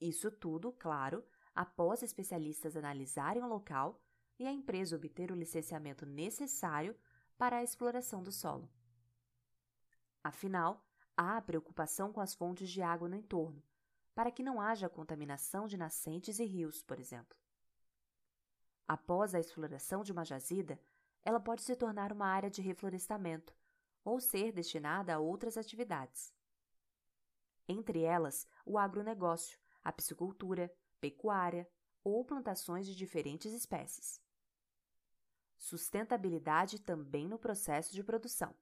Isso 0.00 0.30
tudo, 0.30 0.72
claro, 0.72 1.24
após 1.54 2.02
especialistas 2.02 2.76
analisarem 2.76 3.42
o 3.42 3.48
local 3.48 4.00
e 4.38 4.46
a 4.46 4.52
empresa 4.52 4.94
obter 4.94 5.32
o 5.32 5.34
licenciamento 5.34 6.06
necessário 6.06 6.96
para 7.36 7.56
a 7.56 7.64
exploração 7.64 8.22
do 8.22 8.30
solo. 8.30 8.70
Afinal, 10.22 10.87
há 11.18 11.42
preocupação 11.42 12.12
com 12.12 12.20
as 12.20 12.32
fontes 12.32 12.70
de 12.70 12.80
água 12.80 13.08
no 13.08 13.16
entorno, 13.16 13.60
para 14.14 14.30
que 14.30 14.40
não 14.40 14.60
haja 14.60 14.88
contaminação 14.88 15.66
de 15.66 15.76
nascentes 15.76 16.38
e 16.38 16.44
rios, 16.44 16.80
por 16.80 17.00
exemplo. 17.00 17.36
Após 18.86 19.34
a 19.34 19.40
exploração 19.40 20.04
de 20.04 20.12
uma 20.12 20.24
jazida, 20.24 20.80
ela 21.24 21.40
pode 21.40 21.62
se 21.62 21.74
tornar 21.74 22.12
uma 22.12 22.28
área 22.28 22.48
de 22.48 22.62
reflorestamento 22.62 23.52
ou 24.04 24.20
ser 24.20 24.52
destinada 24.52 25.12
a 25.12 25.18
outras 25.18 25.56
atividades. 25.56 26.32
Entre 27.66 28.02
elas, 28.02 28.46
o 28.64 28.78
agronegócio, 28.78 29.58
a 29.82 29.92
piscicultura, 29.92 30.72
pecuária 31.00 31.68
ou 32.04 32.24
plantações 32.24 32.86
de 32.86 32.94
diferentes 32.94 33.52
espécies. 33.52 34.22
Sustentabilidade 35.56 36.80
também 36.80 37.26
no 37.26 37.38
processo 37.38 37.92
de 37.92 38.04
produção. 38.04 38.54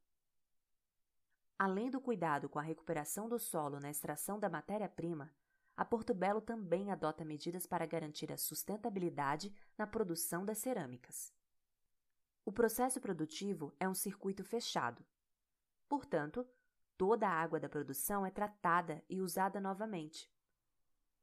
Além 1.58 1.90
do 1.90 2.00
cuidado 2.00 2.48
com 2.48 2.58
a 2.58 2.62
recuperação 2.62 3.28
do 3.28 3.38
solo 3.38 3.80
na 3.80 3.90
extração 3.90 4.38
da 4.38 4.48
matéria-prima, 4.48 5.32
a 5.74 5.84
Porto 5.84 6.14
Belo 6.14 6.40
também 6.40 6.90
adota 6.90 7.24
medidas 7.24 7.66
para 7.66 7.86
garantir 7.86 8.30
a 8.30 8.36
sustentabilidade 8.36 9.54
na 9.76 9.86
produção 9.86 10.44
das 10.44 10.58
cerâmicas. 10.58 11.32
O 12.44 12.52
processo 12.52 13.00
produtivo 13.00 13.74
é 13.80 13.88
um 13.88 13.94
circuito 13.94 14.44
fechado. 14.44 15.04
Portanto, 15.88 16.46
toda 16.96 17.26
a 17.26 17.32
água 17.32 17.58
da 17.58 17.68
produção 17.68 18.24
é 18.24 18.30
tratada 18.30 19.02
e 19.08 19.20
usada 19.20 19.60
novamente. 19.60 20.30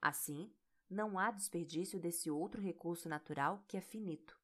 Assim, 0.01 0.53
não 0.89 1.17
há 1.17 1.31
desperdício 1.31 1.99
desse 1.99 2.29
outro 2.29 2.61
recurso 2.61 3.07
natural 3.07 3.63
que 3.67 3.77
é 3.77 3.81
finito. 3.81 4.39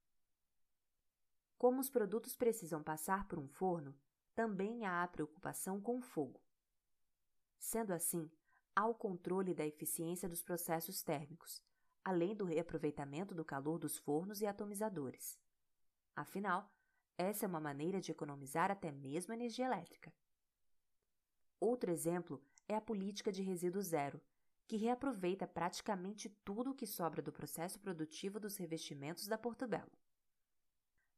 Como 1.58 1.82
os 1.82 1.90
produtos 1.90 2.36
precisam 2.36 2.82
passar 2.82 3.28
por 3.28 3.38
um 3.38 3.48
forno, 3.48 3.94
também 4.40 4.86
há 4.86 5.04
a 5.04 5.08
preocupação 5.10 5.82
com 5.82 5.98
o 5.98 6.02
fogo. 6.02 6.42
Sendo 7.58 7.92
assim, 7.92 8.32
há 8.74 8.88
o 8.88 8.96
controle 8.96 9.54
da 9.54 9.66
eficiência 9.66 10.30
dos 10.30 10.42
processos 10.42 11.04
térmicos, 11.04 11.62
além 12.06 12.34
do 12.34 12.46
reaproveitamento 12.46 13.36
do 13.36 13.44
calor 13.44 13.78
dos 13.78 13.98
fornos 13.98 14.40
e 14.40 14.46
atomizadores. 14.46 15.38
Afinal, 16.16 16.74
essa 17.18 17.46
é 17.46 17.50
uma 17.50 17.60
maneira 17.60 18.00
de 18.00 18.14
economizar 18.14 18.72
até 18.72 18.94
mesmo 18.94 19.34
energia 19.34 19.66
elétrica. 19.66 20.14
Outro 21.60 21.92
exemplo 21.92 22.42
é 22.66 22.76
a 22.78 22.82
política 22.82 23.34
de 23.34 23.44
resíduo 23.44 23.82
zero, 23.82 24.22
que 24.66 24.78
reaproveita 24.78 25.46
praticamente 25.46 26.30
tudo 26.46 26.72
o 26.72 26.76
que 26.76 26.88
sobra 26.88 27.22
do 27.22 27.34
processo 27.34 27.78
produtivo 27.78 28.40
dos 28.40 28.56
revestimentos 28.56 29.28
da 29.28 29.38
Portobello. 29.38 29.92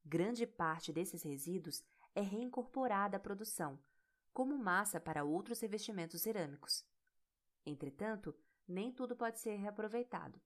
Grande 0.04 0.48
parte 0.48 0.92
desses 0.92 1.22
resíduos 1.22 1.84
é 2.14 2.22
reincorporada 2.22 3.18
à 3.18 3.20
produção, 3.20 3.80
como 4.34 4.58
massa 4.58 5.00
para 5.00 5.24
outros 5.24 5.60
revestimentos 5.60 6.22
cerâmicos. 6.22 6.86
Entretanto, 7.66 8.36
nem 8.68 8.92
tudo 8.92 9.16
pode 9.16 9.40
ser 9.40 9.56
reaproveitado. 9.56 10.42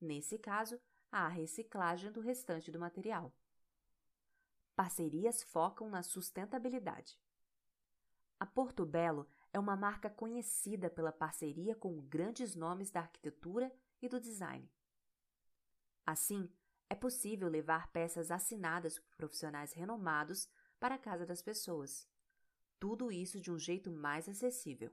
Nesse 0.00 0.38
caso, 0.38 0.80
há 1.10 1.26
a 1.26 1.28
reciclagem 1.28 2.12
do 2.12 2.20
restante 2.20 2.70
do 2.70 2.78
material. 2.78 3.32
Parcerias 4.76 5.42
focam 5.42 5.88
na 5.88 6.02
sustentabilidade. 6.02 7.18
A 8.38 8.46
Porto 8.46 8.84
Belo 8.84 9.28
é 9.52 9.58
uma 9.58 9.76
marca 9.76 10.10
conhecida 10.10 10.90
pela 10.90 11.12
parceria 11.12 11.76
com 11.76 12.02
grandes 12.02 12.54
nomes 12.54 12.90
da 12.90 13.00
arquitetura 13.00 13.72
e 14.02 14.08
do 14.08 14.20
design. 14.20 14.68
Assim, 16.04 16.52
é 16.90 16.94
possível 16.94 17.48
levar 17.48 17.88
peças 17.92 18.30
assinadas 18.30 18.98
por 18.98 19.16
profissionais 19.16 19.72
renomados 19.72 20.48
para 20.78 20.96
a 20.96 20.98
casa 20.98 21.24
das 21.24 21.42
pessoas. 21.42 22.08
Tudo 22.78 23.10
isso 23.10 23.40
de 23.40 23.50
um 23.50 23.58
jeito 23.58 23.90
mais 23.90 24.28
acessível. 24.28 24.92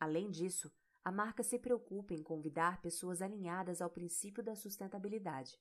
Além 0.00 0.30
disso, 0.30 0.72
a 1.04 1.10
marca 1.10 1.42
se 1.42 1.58
preocupa 1.58 2.14
em 2.14 2.22
convidar 2.22 2.80
pessoas 2.80 3.22
alinhadas 3.22 3.80
ao 3.80 3.90
princípio 3.90 4.42
da 4.42 4.54
sustentabilidade. 4.54 5.58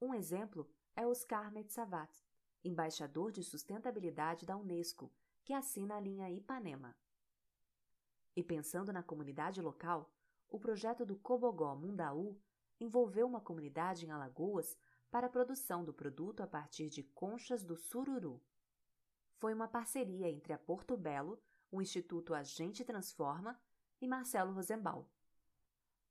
Um 0.00 0.12
exemplo 0.14 0.70
é 0.94 1.06
Oscar 1.06 1.52
Metsavat, 1.52 2.12
embaixador 2.64 3.32
de 3.32 3.42
sustentabilidade 3.42 4.44
da 4.44 4.56
Unesco, 4.56 5.12
que 5.44 5.52
assina 5.52 5.96
a 5.96 6.00
linha 6.00 6.30
Ipanema. 6.30 6.96
E 8.36 8.42
pensando 8.42 8.92
na 8.92 9.02
comunidade 9.02 9.60
local, 9.62 10.12
o 10.48 10.58
projeto 10.58 11.04
do 11.04 11.16
Cobogó 11.16 11.74
Mundaú 11.74 12.40
envolveu 12.80 13.26
uma 13.26 13.40
comunidade 13.40 14.06
em 14.06 14.10
Alagoas 14.10 14.76
para 15.10 15.26
a 15.26 15.30
produção 15.30 15.84
do 15.84 15.92
produto 15.92 16.42
a 16.42 16.46
partir 16.46 16.88
de 16.88 17.02
conchas 17.02 17.64
do 17.64 17.76
sururu. 17.76 18.42
foi 19.36 19.54
uma 19.54 19.68
parceria 19.68 20.28
entre 20.28 20.52
a 20.52 20.58
Porto 20.58 20.96
Belo, 20.96 21.40
o 21.70 21.80
Instituto 21.80 22.34
Agente 22.34 22.84
Transforma 22.84 23.58
e 24.00 24.08
Marcelo 24.08 24.52
Rosenbaum. 24.52 25.06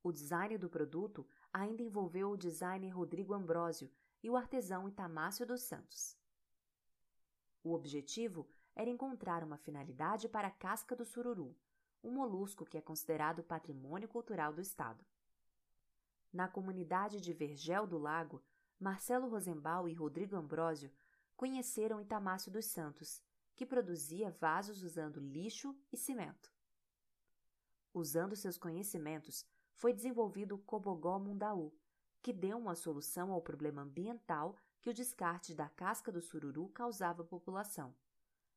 O 0.02 0.10
design 0.10 0.56
do 0.56 0.70
produto 0.70 1.28
ainda 1.52 1.82
envolveu 1.82 2.30
o 2.30 2.36
designer 2.36 2.90
Rodrigo 2.90 3.34
Ambrosio 3.34 3.90
e 4.22 4.30
o 4.30 4.36
artesão 4.36 4.88
Itamácio 4.88 5.46
dos 5.46 5.62
Santos. 5.62 6.16
O 7.62 7.74
objetivo 7.74 8.48
era 8.74 8.88
encontrar 8.88 9.44
uma 9.44 9.58
finalidade 9.58 10.28
para 10.28 10.48
a 10.48 10.52
casca 10.52 10.96
do 10.96 11.04
sururu, 11.04 11.54
um 12.02 12.12
molusco 12.12 12.64
que 12.64 12.78
é 12.78 12.80
considerado 12.80 13.42
patrimônio 13.42 14.08
cultural 14.08 14.52
do 14.52 14.60
Estado. 14.60 15.04
Na 16.32 16.48
comunidade 16.48 17.20
de 17.20 17.32
Vergel 17.32 17.86
do 17.86 17.98
Lago, 17.98 18.42
Marcelo 18.80 19.28
Rosenbaum 19.28 19.88
e 19.88 19.92
Rodrigo 19.92 20.36
Ambrosio 20.36 20.92
conheceram 21.36 22.00
Itamácio 22.00 22.50
dos 22.50 22.66
Santos, 22.66 23.20
que 23.56 23.66
produzia 23.66 24.30
vasos 24.30 24.84
usando 24.84 25.18
lixo 25.18 25.76
e 25.92 25.96
cimento. 25.96 26.52
Usando 27.92 28.36
seus 28.36 28.56
conhecimentos, 28.56 29.44
foi 29.74 29.92
desenvolvido 29.92 30.54
o 30.54 30.58
Cobogó 30.58 31.18
Mundaú, 31.18 31.76
que 32.22 32.32
deu 32.32 32.56
uma 32.56 32.76
solução 32.76 33.32
ao 33.32 33.42
problema 33.42 33.82
ambiental 33.82 34.56
que 34.80 34.90
o 34.90 34.94
descarte 34.94 35.54
da 35.54 35.68
casca 35.68 36.12
do 36.12 36.20
sururu 36.20 36.68
causava 36.68 37.22
à 37.22 37.26
população. 37.26 37.92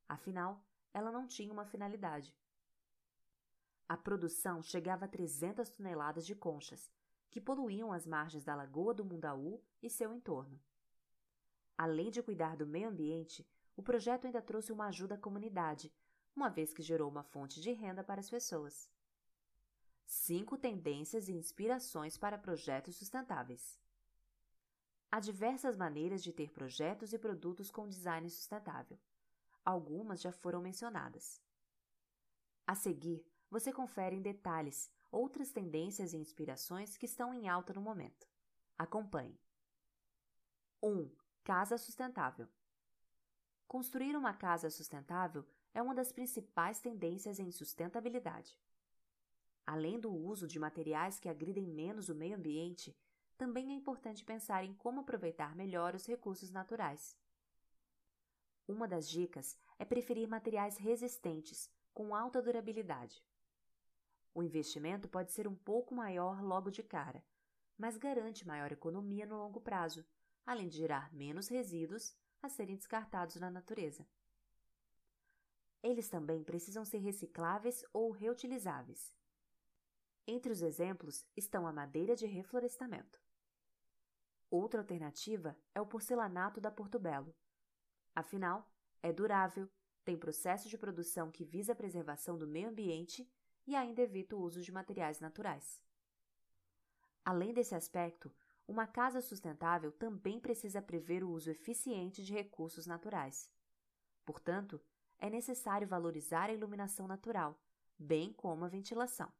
Afinal, 0.08 0.64
ela 0.94 1.10
não 1.10 1.26
tinha 1.26 1.52
uma 1.52 1.64
finalidade. 1.64 2.36
A 3.88 3.96
produção 3.96 4.62
chegava 4.62 5.06
a 5.06 5.08
300 5.08 5.68
toneladas 5.70 6.24
de 6.24 6.34
conchas, 6.34 6.90
que 7.32 7.40
poluíam 7.40 7.90
as 7.90 8.06
margens 8.06 8.44
da 8.44 8.54
Lagoa 8.54 8.92
do 8.92 9.06
Mundaú 9.06 9.58
e 9.82 9.88
seu 9.88 10.12
entorno. 10.12 10.60
Além 11.78 12.10
de 12.10 12.22
cuidar 12.22 12.58
do 12.58 12.66
meio 12.66 12.90
ambiente, 12.90 13.48
o 13.74 13.82
projeto 13.82 14.26
ainda 14.26 14.42
trouxe 14.42 14.70
uma 14.70 14.88
ajuda 14.88 15.14
à 15.14 15.18
comunidade, 15.18 15.90
uma 16.36 16.50
vez 16.50 16.74
que 16.74 16.82
gerou 16.82 17.10
uma 17.10 17.22
fonte 17.22 17.58
de 17.58 17.72
renda 17.72 18.04
para 18.04 18.20
as 18.20 18.28
pessoas. 18.28 18.86
Cinco 20.04 20.58
tendências 20.58 21.26
e 21.26 21.32
inspirações 21.32 22.18
para 22.18 22.36
projetos 22.36 22.96
sustentáveis. 22.96 23.80
Há 25.10 25.18
diversas 25.18 25.74
maneiras 25.74 26.22
de 26.22 26.34
ter 26.34 26.52
projetos 26.52 27.14
e 27.14 27.18
produtos 27.18 27.70
com 27.70 27.88
design 27.88 28.28
sustentável. 28.28 28.98
Algumas 29.64 30.20
já 30.20 30.32
foram 30.32 30.60
mencionadas. 30.60 31.40
A 32.66 32.74
seguir, 32.74 33.24
você 33.50 33.72
confere 33.72 34.16
em 34.16 34.22
detalhes 34.22 34.90
outras 35.12 35.52
tendências 35.52 36.14
e 36.14 36.16
inspirações 36.16 36.96
que 36.96 37.04
estão 37.04 37.34
em 37.34 37.48
alta 37.48 37.74
no 37.74 37.82
momento. 37.82 38.26
Acompanhe. 38.78 39.38
1. 40.82 41.08
Casa 41.44 41.76
sustentável. 41.76 42.48
Construir 43.68 44.16
uma 44.16 44.32
casa 44.32 44.70
sustentável 44.70 45.46
é 45.74 45.80
uma 45.80 45.94
das 45.94 46.10
principais 46.10 46.80
tendências 46.80 47.38
em 47.38 47.50
sustentabilidade. 47.52 48.58
Além 49.64 50.00
do 50.00 50.12
uso 50.12 50.48
de 50.48 50.58
materiais 50.58 51.20
que 51.20 51.28
agridem 51.28 51.66
menos 51.66 52.08
o 52.08 52.14
meio 52.14 52.36
ambiente, 52.36 52.96
também 53.38 53.70
é 53.70 53.74
importante 53.74 54.24
pensar 54.24 54.64
em 54.64 54.74
como 54.74 55.00
aproveitar 55.00 55.54
melhor 55.54 55.94
os 55.94 56.06
recursos 56.06 56.50
naturais. 56.50 57.16
Uma 58.66 58.88
das 58.88 59.08
dicas 59.08 59.56
é 59.78 59.84
preferir 59.84 60.28
materiais 60.28 60.76
resistentes, 60.76 61.70
com 61.92 62.14
alta 62.14 62.40
durabilidade. 62.40 63.22
O 64.34 64.42
investimento 64.42 65.08
pode 65.08 65.32
ser 65.32 65.46
um 65.46 65.54
pouco 65.54 65.94
maior 65.94 66.42
logo 66.42 66.70
de 66.70 66.82
cara, 66.82 67.24
mas 67.76 67.96
garante 67.96 68.46
maior 68.46 68.72
economia 68.72 69.26
no 69.26 69.36
longo 69.36 69.60
prazo, 69.60 70.04
além 70.46 70.68
de 70.68 70.78
gerar 70.78 71.12
menos 71.12 71.48
resíduos 71.48 72.16
a 72.40 72.48
serem 72.48 72.76
descartados 72.76 73.36
na 73.36 73.50
natureza. 73.50 74.06
Eles 75.82 76.08
também 76.08 76.42
precisam 76.42 76.84
ser 76.84 76.98
recicláveis 76.98 77.84
ou 77.92 78.10
reutilizáveis. 78.10 79.14
Entre 80.26 80.52
os 80.52 80.62
exemplos 80.62 81.26
estão 81.36 81.66
a 81.66 81.72
madeira 81.72 82.14
de 82.14 82.26
reflorestamento. 82.26 83.20
Outra 84.48 84.80
alternativa 84.80 85.56
é 85.74 85.80
o 85.80 85.86
porcelanato 85.86 86.60
da 86.60 86.70
Portobello. 86.70 87.34
Afinal, 88.14 88.70
é 89.02 89.12
durável, 89.12 89.68
tem 90.04 90.16
processo 90.16 90.68
de 90.68 90.78
produção 90.78 91.30
que 91.30 91.44
visa 91.44 91.72
a 91.72 91.76
preservação 91.76 92.38
do 92.38 92.46
meio 92.46 92.68
ambiente 92.68 93.28
e 93.66 93.74
ainda 93.76 94.02
evita 94.02 94.36
o 94.36 94.40
uso 94.40 94.60
de 94.60 94.72
materiais 94.72 95.20
naturais. 95.20 95.82
Além 97.24 97.52
desse 97.52 97.74
aspecto, 97.74 98.32
uma 98.66 98.86
casa 98.86 99.20
sustentável 99.20 99.92
também 99.92 100.40
precisa 100.40 100.80
prever 100.80 101.22
o 101.22 101.30
uso 101.30 101.50
eficiente 101.50 102.22
de 102.24 102.32
recursos 102.32 102.86
naturais. 102.86 103.50
Portanto, 104.24 104.80
é 105.18 105.30
necessário 105.30 105.86
valorizar 105.86 106.50
a 106.50 106.52
iluminação 106.52 107.06
natural, 107.06 107.60
bem 107.98 108.32
como 108.32 108.64
a 108.64 108.68
ventilação. 108.68 109.32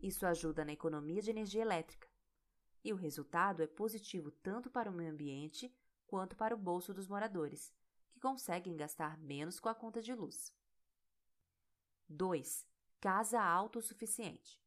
Isso 0.00 0.26
ajuda 0.26 0.64
na 0.64 0.72
economia 0.72 1.20
de 1.20 1.30
energia 1.30 1.62
elétrica, 1.62 2.08
e 2.84 2.92
o 2.92 2.96
resultado 2.96 3.62
é 3.62 3.66
positivo 3.66 4.30
tanto 4.30 4.70
para 4.70 4.90
o 4.90 4.94
meio 4.94 5.10
ambiente 5.10 5.74
quanto 6.06 6.36
para 6.36 6.54
o 6.54 6.58
bolso 6.58 6.94
dos 6.94 7.08
moradores, 7.08 7.72
que 8.10 8.20
conseguem 8.20 8.76
gastar 8.76 9.18
menos 9.18 9.58
com 9.58 9.68
a 9.68 9.74
conta 9.74 10.00
de 10.00 10.14
luz. 10.14 10.54
2. 12.08 12.67
Casa 13.00 13.40
autossuficiente. 13.40 14.60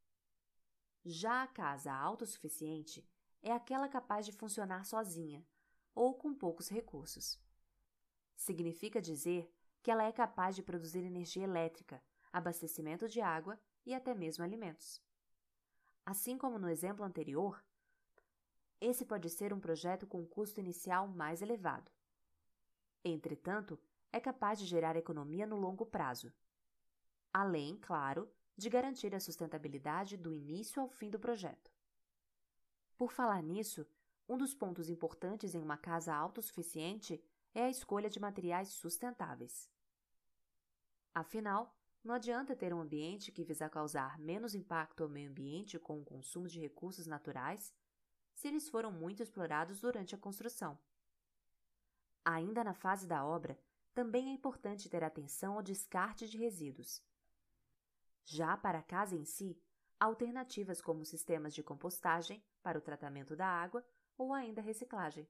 Já 1.03 1.43
a 1.43 1.47
casa 1.47 1.91
autossuficiente 1.91 3.05
é 3.43 3.51
aquela 3.51 3.89
capaz 3.89 4.25
de 4.25 4.31
funcionar 4.31 4.85
sozinha 4.85 5.45
ou 5.93 6.13
com 6.13 6.33
poucos 6.33 6.69
recursos. 6.69 7.37
Significa 8.37 9.01
dizer 9.01 9.53
que 9.83 9.91
ela 9.91 10.05
é 10.05 10.13
capaz 10.13 10.55
de 10.55 10.63
produzir 10.63 11.03
energia 11.03 11.43
elétrica, 11.43 12.01
abastecimento 12.31 13.05
de 13.09 13.19
água 13.19 13.59
e 13.85 13.93
até 13.93 14.13
mesmo 14.13 14.45
alimentos. 14.45 15.01
Assim 16.05 16.37
como 16.37 16.57
no 16.57 16.69
exemplo 16.69 17.03
anterior, 17.03 17.61
esse 18.79 19.03
pode 19.03 19.29
ser 19.29 19.51
um 19.51 19.59
projeto 19.59 20.07
com 20.07 20.25
custo 20.25 20.61
inicial 20.61 21.05
mais 21.05 21.41
elevado. 21.41 21.91
Entretanto, 23.03 23.77
é 24.09 24.21
capaz 24.21 24.57
de 24.57 24.65
gerar 24.65 24.95
economia 24.95 25.45
no 25.45 25.57
longo 25.57 25.85
prazo, 25.85 26.31
além, 27.33 27.77
claro, 27.77 28.29
de 28.57 28.69
garantir 28.69 29.15
a 29.15 29.19
sustentabilidade 29.19 30.17
do 30.17 30.33
início 30.33 30.81
ao 30.81 30.89
fim 30.89 31.09
do 31.09 31.19
projeto. 31.19 31.71
Por 32.97 33.11
falar 33.11 33.41
nisso, 33.41 33.87
um 34.27 34.37
dos 34.37 34.53
pontos 34.53 34.89
importantes 34.89 35.55
em 35.55 35.61
uma 35.61 35.77
casa 35.77 36.13
autossuficiente 36.13 37.23
é 37.53 37.63
a 37.63 37.69
escolha 37.69 38.09
de 38.09 38.19
materiais 38.19 38.69
sustentáveis. 38.69 39.69
Afinal, 41.13 41.75
não 42.03 42.15
adianta 42.15 42.55
ter 42.55 42.73
um 42.73 42.81
ambiente 42.81 43.31
que 43.31 43.43
visa 43.43 43.69
causar 43.69 44.17
menos 44.17 44.55
impacto 44.55 45.03
ao 45.03 45.09
meio 45.09 45.29
ambiente 45.29 45.77
com 45.77 45.99
o 45.99 46.05
consumo 46.05 46.47
de 46.47 46.59
recursos 46.59 47.05
naturais 47.05 47.73
se 48.33 48.47
eles 48.47 48.69
foram 48.69 48.91
muito 48.91 49.21
explorados 49.21 49.81
durante 49.81 50.15
a 50.15 50.17
construção. 50.17 50.79
Ainda 52.23 52.63
na 52.63 52.73
fase 52.73 53.07
da 53.07 53.25
obra, 53.25 53.59
também 53.93 54.29
é 54.29 54.33
importante 54.33 54.89
ter 54.89 55.03
atenção 55.03 55.55
ao 55.55 55.61
descarte 55.61 56.29
de 56.29 56.37
resíduos. 56.37 57.03
Já 58.23 58.55
para 58.57 58.79
a 58.79 58.83
casa 58.83 59.15
em 59.15 59.25
si, 59.25 59.59
alternativas 59.99 60.81
como 60.81 61.05
sistemas 61.05 61.53
de 61.53 61.61
compostagem 61.61 62.43
para 62.63 62.77
o 62.77 62.81
tratamento 62.81 63.35
da 63.35 63.47
água 63.47 63.85
ou 64.17 64.33
ainda 64.33 64.61
reciclagem. 64.61 65.27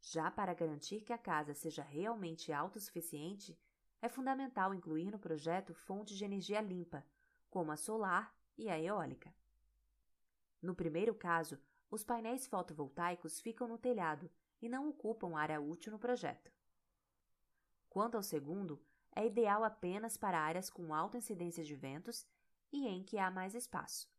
Já 0.00 0.30
para 0.30 0.54
garantir 0.54 1.02
que 1.02 1.12
a 1.12 1.18
casa 1.18 1.54
seja 1.54 1.82
realmente 1.82 2.52
autossuficiente, 2.52 3.58
é 4.00 4.08
fundamental 4.08 4.74
incluir 4.74 5.10
no 5.10 5.18
projeto 5.18 5.72
fontes 5.72 6.16
de 6.16 6.24
energia 6.24 6.60
limpa, 6.60 7.06
como 7.48 7.70
a 7.70 7.76
solar 7.76 8.36
e 8.58 8.68
a 8.68 8.80
eólica. 8.80 9.32
No 10.60 10.74
primeiro 10.74 11.14
caso, 11.14 11.58
os 11.90 12.02
painéis 12.02 12.46
fotovoltaicos 12.46 13.40
ficam 13.40 13.68
no 13.68 13.78
telhado 13.78 14.30
e 14.60 14.68
não 14.68 14.88
ocupam 14.88 15.36
área 15.36 15.60
útil 15.60 15.92
no 15.92 15.98
projeto. 15.98 16.52
Quanto 17.88 18.16
ao 18.16 18.22
segundo, 18.22 18.82
é 19.14 19.26
ideal 19.26 19.62
apenas 19.64 20.16
para 20.16 20.40
áreas 20.40 20.70
com 20.70 20.94
alta 20.94 21.18
incidência 21.18 21.62
de 21.62 21.74
ventos 21.74 22.26
e 22.72 22.86
em 22.86 23.04
que 23.04 23.18
há 23.18 23.30
mais 23.30 23.54
espaço. 23.54 24.10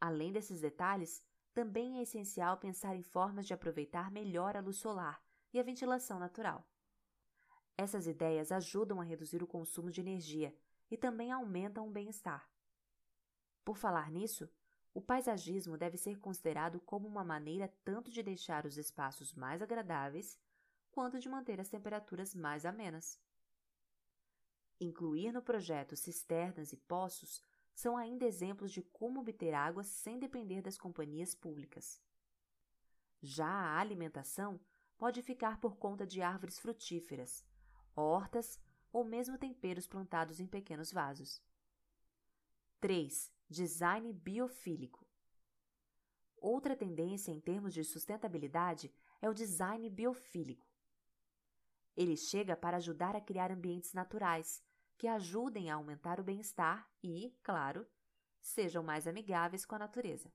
Além 0.00 0.32
desses 0.32 0.60
detalhes, 0.60 1.22
também 1.52 1.98
é 1.98 2.02
essencial 2.02 2.56
pensar 2.56 2.94
em 2.94 3.02
formas 3.02 3.46
de 3.46 3.52
aproveitar 3.52 4.10
melhor 4.10 4.56
a 4.56 4.60
luz 4.60 4.78
solar 4.78 5.22
e 5.52 5.58
a 5.58 5.62
ventilação 5.62 6.18
natural. 6.18 6.66
Essas 7.76 8.06
ideias 8.06 8.52
ajudam 8.52 9.00
a 9.00 9.04
reduzir 9.04 9.42
o 9.42 9.46
consumo 9.46 9.90
de 9.90 10.00
energia 10.00 10.54
e 10.90 10.96
também 10.96 11.32
aumentam 11.32 11.88
o 11.88 11.90
bem-estar. 11.90 12.48
Por 13.64 13.76
falar 13.76 14.10
nisso, 14.10 14.48
o 14.92 15.00
paisagismo 15.00 15.76
deve 15.76 15.96
ser 15.96 16.18
considerado 16.18 16.80
como 16.80 17.06
uma 17.06 17.24
maneira 17.24 17.72
tanto 17.84 18.10
de 18.10 18.22
deixar 18.22 18.66
os 18.66 18.76
espaços 18.76 19.34
mais 19.34 19.62
agradáveis 19.62 20.38
quanto 20.90 21.18
de 21.18 21.28
manter 21.28 21.60
as 21.60 21.68
temperaturas 21.68 22.34
mais 22.34 22.64
amenas. 22.64 23.20
Incluir 24.80 25.30
no 25.30 25.42
projeto 25.42 25.94
cisternas 25.94 26.72
e 26.72 26.76
poços 26.76 27.42
são 27.74 27.98
ainda 27.98 28.24
exemplos 28.24 28.72
de 28.72 28.80
como 28.80 29.20
obter 29.20 29.52
água 29.52 29.84
sem 29.84 30.18
depender 30.18 30.62
das 30.62 30.78
companhias 30.78 31.34
públicas. 31.34 32.02
Já 33.20 33.46
a 33.46 33.78
alimentação 33.78 34.58
pode 34.96 35.20
ficar 35.20 35.60
por 35.60 35.76
conta 35.76 36.06
de 36.06 36.22
árvores 36.22 36.58
frutíferas, 36.58 37.44
hortas 37.94 38.58
ou 38.90 39.04
mesmo 39.04 39.36
temperos 39.36 39.86
plantados 39.86 40.40
em 40.40 40.46
pequenos 40.46 40.90
vasos. 40.90 41.42
3. 42.80 43.30
Design 43.50 44.10
biofílico. 44.14 45.06
Outra 46.38 46.74
tendência 46.74 47.30
em 47.30 47.38
termos 47.38 47.74
de 47.74 47.84
sustentabilidade 47.84 48.90
é 49.20 49.28
o 49.28 49.34
design 49.34 49.90
biofílico. 49.90 50.66
Ele 51.94 52.16
chega 52.16 52.56
para 52.56 52.78
ajudar 52.78 53.14
a 53.14 53.20
criar 53.20 53.52
ambientes 53.52 53.92
naturais 53.92 54.62
que 55.00 55.08
ajudem 55.08 55.70
a 55.70 55.76
aumentar 55.76 56.20
o 56.20 56.22
bem-estar 56.22 56.86
e, 57.02 57.34
claro, 57.42 57.86
sejam 58.42 58.82
mais 58.82 59.06
amigáveis 59.06 59.64
com 59.64 59.74
a 59.74 59.78
natureza. 59.78 60.30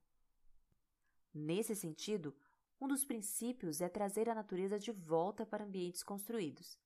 Nesse 1.32 1.76
sentido, 1.76 2.36
um 2.82 2.88
dos 2.88 3.06
princípios 3.06 3.80
é 3.80 3.88
trazer 3.88 4.28
a 4.28 4.34
natureza 4.34 4.80
de 4.80 4.92
volta 4.92 5.46
para 5.46 5.64
ambientes 5.64 6.02
construídos, 6.02 6.80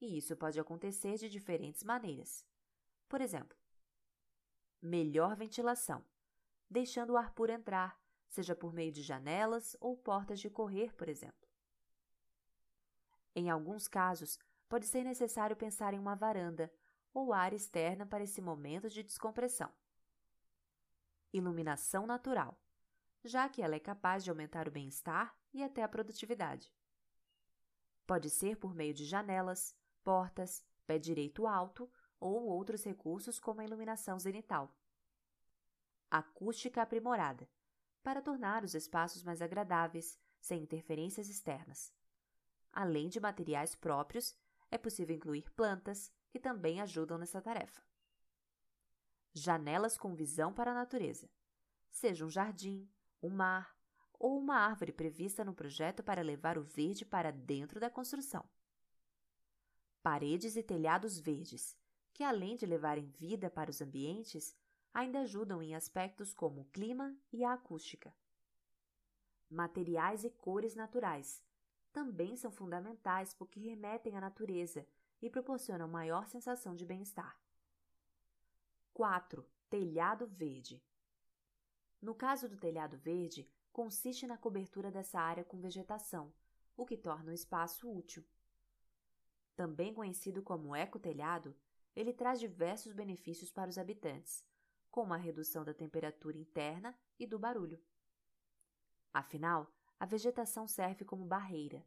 e 0.00 0.16
isso 0.16 0.36
pode 0.36 0.60
acontecer 0.60 1.16
de 1.16 1.28
diferentes 1.28 1.82
maneiras. 1.82 2.46
Por 3.08 3.20
exemplo, 3.20 3.58
melhor 4.80 5.34
ventilação, 5.34 6.04
deixando 6.70 7.14
o 7.14 7.16
ar 7.16 7.32
puro 7.32 7.50
entrar, 7.50 8.00
seja 8.28 8.54
por 8.54 8.72
meio 8.72 8.92
de 8.92 9.02
janelas 9.02 9.76
ou 9.80 9.96
portas 9.96 10.38
de 10.38 10.48
correr, 10.48 10.94
por 10.94 11.08
exemplo. 11.08 11.48
Em 13.34 13.50
alguns 13.50 13.88
casos, 13.88 14.38
pode 14.68 14.86
ser 14.86 15.02
necessário 15.02 15.56
pensar 15.56 15.92
em 15.92 15.98
uma 15.98 16.14
varanda 16.14 16.72
ou 17.16 17.32
área 17.32 17.56
externa 17.56 18.04
para 18.04 18.22
esse 18.22 18.42
momento 18.42 18.90
de 18.90 19.02
descompressão. 19.02 19.72
Iluminação 21.32 22.06
natural, 22.06 22.60
já 23.24 23.48
que 23.48 23.62
ela 23.62 23.74
é 23.74 23.80
capaz 23.80 24.22
de 24.22 24.28
aumentar 24.28 24.68
o 24.68 24.70
bem-estar 24.70 25.34
e 25.50 25.62
até 25.62 25.82
a 25.82 25.88
produtividade. 25.88 26.70
Pode 28.06 28.28
ser 28.28 28.58
por 28.58 28.74
meio 28.74 28.92
de 28.92 29.06
janelas, 29.06 29.74
portas, 30.04 30.62
pé 30.86 30.98
direito 30.98 31.46
alto 31.46 31.90
ou 32.20 32.44
outros 32.44 32.84
recursos 32.84 33.40
como 33.40 33.62
a 33.62 33.64
iluminação 33.64 34.18
zenital. 34.18 34.70
Acústica 36.10 36.82
aprimorada, 36.82 37.48
para 38.02 38.20
tornar 38.20 38.62
os 38.62 38.74
espaços 38.74 39.22
mais 39.22 39.40
agradáveis, 39.40 40.18
sem 40.38 40.62
interferências 40.62 41.30
externas. 41.30 41.94
Além 42.70 43.08
de 43.08 43.18
materiais 43.18 43.74
próprios, 43.74 44.36
é 44.70 44.76
possível 44.76 45.16
incluir 45.16 45.50
plantas, 45.52 46.12
que 46.36 46.42
também 46.42 46.82
ajudam 46.82 47.16
nessa 47.16 47.40
tarefa. 47.40 47.82
Janelas 49.32 49.96
com 49.96 50.14
visão 50.14 50.52
para 50.52 50.70
a 50.70 50.74
natureza, 50.74 51.30
seja 51.90 52.26
um 52.26 52.28
jardim, 52.28 52.86
um 53.22 53.30
mar 53.30 53.74
ou 54.18 54.38
uma 54.38 54.56
árvore 54.56 54.92
prevista 54.92 55.42
no 55.42 55.54
projeto 55.54 56.02
para 56.02 56.20
levar 56.20 56.58
o 56.58 56.62
verde 56.62 57.06
para 57.06 57.30
dentro 57.30 57.80
da 57.80 57.88
construção. 57.88 58.44
Paredes 60.02 60.56
e 60.56 60.62
telhados 60.62 61.18
verdes, 61.18 61.74
que 62.12 62.22
além 62.22 62.54
de 62.54 62.66
levarem 62.66 63.06
vida 63.06 63.48
para 63.48 63.70
os 63.70 63.80
ambientes, 63.80 64.54
ainda 64.92 65.20
ajudam 65.20 65.62
em 65.62 65.74
aspectos 65.74 66.34
como 66.34 66.60
o 66.60 66.66
clima 66.66 67.16
e 67.32 67.44
a 67.44 67.54
acústica. 67.54 68.14
Materiais 69.48 70.22
e 70.22 70.28
cores 70.28 70.74
naturais, 70.74 71.42
também 71.94 72.36
são 72.36 72.50
fundamentais 72.50 73.32
porque 73.32 73.58
remetem 73.58 74.18
à 74.18 74.20
natureza 74.20 74.86
e 75.20 75.30
proporcionam 75.30 75.88
maior 75.88 76.26
sensação 76.26 76.74
de 76.74 76.84
bem-estar. 76.84 77.40
4. 78.92 79.46
Telhado 79.68 80.26
verde. 80.26 80.82
No 82.00 82.14
caso 82.14 82.48
do 82.48 82.56
telhado 82.56 82.96
verde, 82.96 83.50
consiste 83.72 84.26
na 84.26 84.38
cobertura 84.38 84.90
dessa 84.90 85.20
área 85.20 85.44
com 85.44 85.60
vegetação, 85.60 86.32
o 86.76 86.86
que 86.86 86.96
torna 86.96 87.30
o 87.30 87.34
espaço 87.34 87.90
útil. 87.90 88.24
Também 89.54 89.92
conhecido 89.92 90.42
como 90.42 90.76
ecotelhado, 90.76 91.56
ele 91.94 92.12
traz 92.12 92.38
diversos 92.38 92.92
benefícios 92.92 93.50
para 93.50 93.70
os 93.70 93.78
habitantes, 93.78 94.44
como 94.90 95.14
a 95.14 95.16
redução 95.16 95.64
da 95.64 95.74
temperatura 95.74 96.36
interna 96.36 96.98
e 97.18 97.26
do 97.26 97.38
barulho. 97.38 97.82
Afinal, 99.12 99.70
a 99.98 100.04
vegetação 100.04 100.66
serve 100.66 101.04
como 101.04 101.24
barreira. 101.24 101.84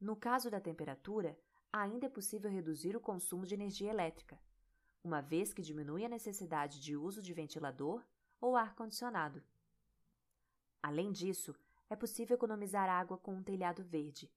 No 0.00 0.16
caso 0.16 0.50
da 0.50 0.60
temperatura, 0.60 1.38
ainda 1.72 2.06
é 2.06 2.08
possível 2.08 2.50
reduzir 2.50 2.96
o 2.96 3.00
consumo 3.00 3.46
de 3.46 3.54
energia 3.54 3.90
elétrica, 3.90 4.40
uma 5.02 5.20
vez 5.20 5.52
que 5.52 5.62
diminui 5.62 6.04
a 6.04 6.08
necessidade 6.08 6.80
de 6.80 6.96
uso 6.96 7.22
de 7.22 7.32
ventilador 7.32 8.04
ou 8.40 8.56
ar-condicionado. 8.56 9.42
Além 10.82 11.12
disso, 11.12 11.54
é 11.88 11.96
possível 11.96 12.34
economizar 12.34 12.88
água 12.88 13.18
com 13.18 13.34
um 13.34 13.42
telhado 13.42 13.82
verde. 13.82 14.32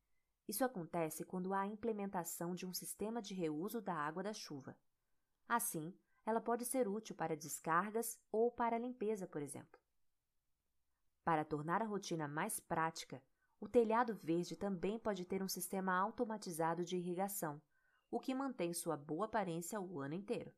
Isso 0.48 0.66
acontece 0.66 1.24
quando 1.24 1.54
há 1.54 1.62
a 1.62 1.68
implementação 1.68 2.54
de 2.54 2.66
um 2.66 2.74
sistema 2.74 3.22
de 3.22 3.34
reuso 3.34 3.82
da 3.82 3.94
água 3.94 4.22
da 4.22 4.34
chuva. 4.34 4.78
Assim, 5.48 5.94
ela 6.26 6.42
pode 6.42 6.66
ser 6.66 6.88
útil 6.88 7.16
para 7.16 7.36
descargas 7.36 8.20
ou 8.32 8.52
para 8.52 8.78
limpeza, 8.78 9.28
por 9.28 9.42
exemplo. 9.42 9.80
Para 11.24 11.46
tornar 11.46 11.82
a 11.82 11.86
rotina 11.86 12.28
mais 12.28 12.60
prática, 12.60 13.22
o 13.64 13.68
telhado 13.70 14.14
verde 14.14 14.58
também 14.58 15.00
pode 15.00 15.24
ter 15.24 15.42
um 15.42 15.48
sistema 15.48 15.94
automatizado 15.98 16.84
de 16.84 16.98
irrigação, 16.98 17.62
o 18.12 18.20
que 18.20 18.36
mantém 18.36 18.74
sua 18.74 18.98
boa 18.98 19.24
aparência 19.24 19.80
o 19.80 20.02
ano 20.02 20.16
inteiro. 20.16 20.54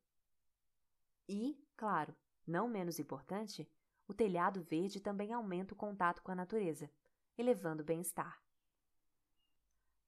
E, 1.30 1.56
claro, 1.78 2.16
não 2.48 2.68
menos 2.68 2.98
importante, 2.98 3.72
o 4.08 4.14
telhado 4.14 4.60
verde 4.64 5.00
também 5.00 5.32
aumenta 5.32 5.76
o 5.76 5.78
contato 5.78 6.24
com 6.24 6.32
a 6.32 6.36
natureza, 6.36 6.90
elevando 7.38 7.84
o 7.84 7.86
bem-estar. 7.86 8.42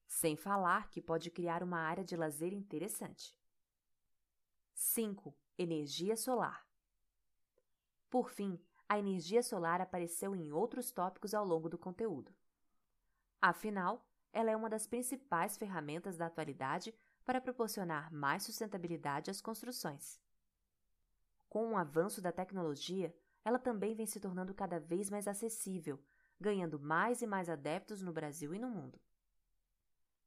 Sem 0.08 0.34
falar 0.34 0.90
que 0.90 1.00
pode 1.00 1.30
criar 1.30 1.62
uma 1.62 1.78
área 1.78 2.02
de 2.02 2.16
lazer 2.16 2.52
interessante. 2.52 3.38
5. 4.74 5.32
Energia 5.56 6.16
solar. 6.16 6.66
Por 8.10 8.28
fim, 8.28 8.60
a 8.88 8.98
energia 8.98 9.40
solar 9.40 9.80
apareceu 9.80 10.34
em 10.34 10.50
outros 10.50 10.90
tópicos 10.90 11.32
ao 11.32 11.44
longo 11.44 11.68
do 11.68 11.78
conteúdo. 11.78 12.34
Afinal, 13.40 14.04
ela 14.32 14.50
é 14.50 14.56
uma 14.56 14.68
das 14.68 14.86
principais 14.86 15.56
ferramentas 15.56 16.16
da 16.16 16.26
atualidade 16.26 16.94
para 17.24 17.40
proporcionar 17.40 18.12
mais 18.12 18.42
sustentabilidade 18.42 19.30
às 19.30 19.40
construções. 19.40 20.20
Com 21.48 21.72
o 21.72 21.76
avanço 21.76 22.20
da 22.20 22.32
tecnologia, 22.32 23.14
ela 23.44 23.58
também 23.58 23.94
vem 23.94 24.06
se 24.06 24.20
tornando 24.20 24.52
cada 24.54 24.78
vez 24.78 25.08
mais 25.08 25.26
acessível, 25.26 26.02
ganhando 26.40 26.78
mais 26.78 27.22
e 27.22 27.26
mais 27.26 27.48
adeptos 27.48 28.02
no 28.02 28.12
Brasil 28.12 28.54
e 28.54 28.58
no 28.58 28.68
mundo. 28.68 29.00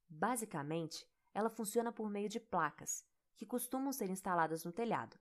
Basicamente, 0.10 1.08
ela 1.34 1.50
funciona 1.50 1.92
por 1.92 2.10
meio 2.10 2.28
de 2.28 2.40
placas, 2.40 3.06
que 3.36 3.46
costumam 3.46 3.94
ser 3.94 4.10
instaladas 4.10 4.64
no 4.64 4.72
telhado. 4.72 5.18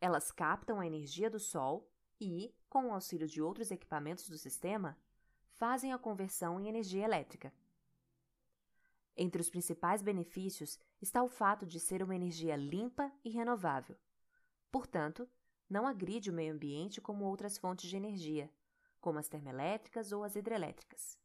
Elas 0.00 0.30
captam 0.30 0.78
a 0.78 0.86
energia 0.86 1.30
do 1.30 1.40
sol 1.40 1.90
e, 2.20 2.54
com 2.68 2.86
o 2.86 2.92
auxílio 2.92 3.26
de 3.26 3.40
outros 3.42 3.70
equipamentos 3.70 4.28
do 4.28 4.38
sistema, 4.38 4.96
fazem 5.58 5.92
a 5.92 5.98
conversão 5.98 6.60
em 6.60 6.68
energia 6.68 7.04
elétrica. 7.04 7.52
Entre 9.16 9.40
os 9.40 9.48
principais 9.48 10.02
benefícios 10.02 10.78
está 11.00 11.22
o 11.22 11.28
fato 11.28 11.64
de 11.64 11.80
ser 11.80 12.02
uma 12.02 12.14
energia 12.14 12.54
limpa 12.56 13.10
e 13.24 13.30
renovável. 13.30 13.96
Portanto, 14.70 15.28
não 15.68 15.86
agride 15.86 16.30
o 16.30 16.32
meio 16.32 16.52
ambiente 16.52 17.00
como 17.00 17.24
outras 17.24 17.56
fontes 17.56 17.88
de 17.88 17.96
energia, 17.96 18.50
como 19.00 19.18
as 19.18 19.28
termoelétricas 19.28 20.12
ou 20.12 20.22
as 20.22 20.36
hidrelétricas. 20.36 21.18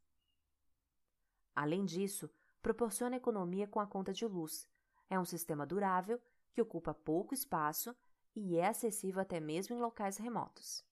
Além 1.54 1.84
disso, 1.84 2.30
proporciona 2.62 3.16
economia 3.16 3.66
com 3.66 3.78
a 3.78 3.86
conta 3.86 4.12
de 4.12 4.24
luz. 4.26 4.66
É 5.10 5.18
um 5.18 5.24
sistema 5.24 5.66
durável 5.66 6.18
que 6.54 6.62
ocupa 6.62 6.94
pouco 6.94 7.34
espaço 7.34 7.94
e 8.34 8.56
é 8.56 8.68
acessível 8.68 9.20
até 9.20 9.38
mesmo 9.38 9.76
em 9.76 9.80
locais 9.80 10.16
remotos. 10.16 10.82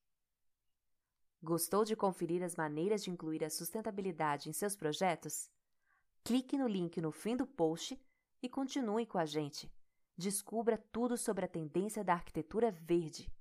Gostou 1.42 1.86
de 1.86 1.96
conferir 1.96 2.42
as 2.42 2.54
maneiras 2.54 3.02
de 3.02 3.10
incluir 3.10 3.42
a 3.42 3.48
sustentabilidade 3.48 4.50
em 4.50 4.52
seus 4.52 4.76
projetos? 4.76 5.50
Clique 6.22 6.58
no 6.58 6.68
link 6.68 7.00
no 7.00 7.10
fim 7.10 7.34
do 7.34 7.46
post 7.46 7.98
e 8.42 8.48
continue 8.48 9.06
com 9.06 9.16
a 9.16 9.24
gente. 9.24 9.72
Descubra 10.18 10.76
tudo 10.92 11.16
sobre 11.16 11.46
a 11.46 11.48
tendência 11.48 12.04
da 12.04 12.12
arquitetura 12.12 12.70
verde. 12.70 13.32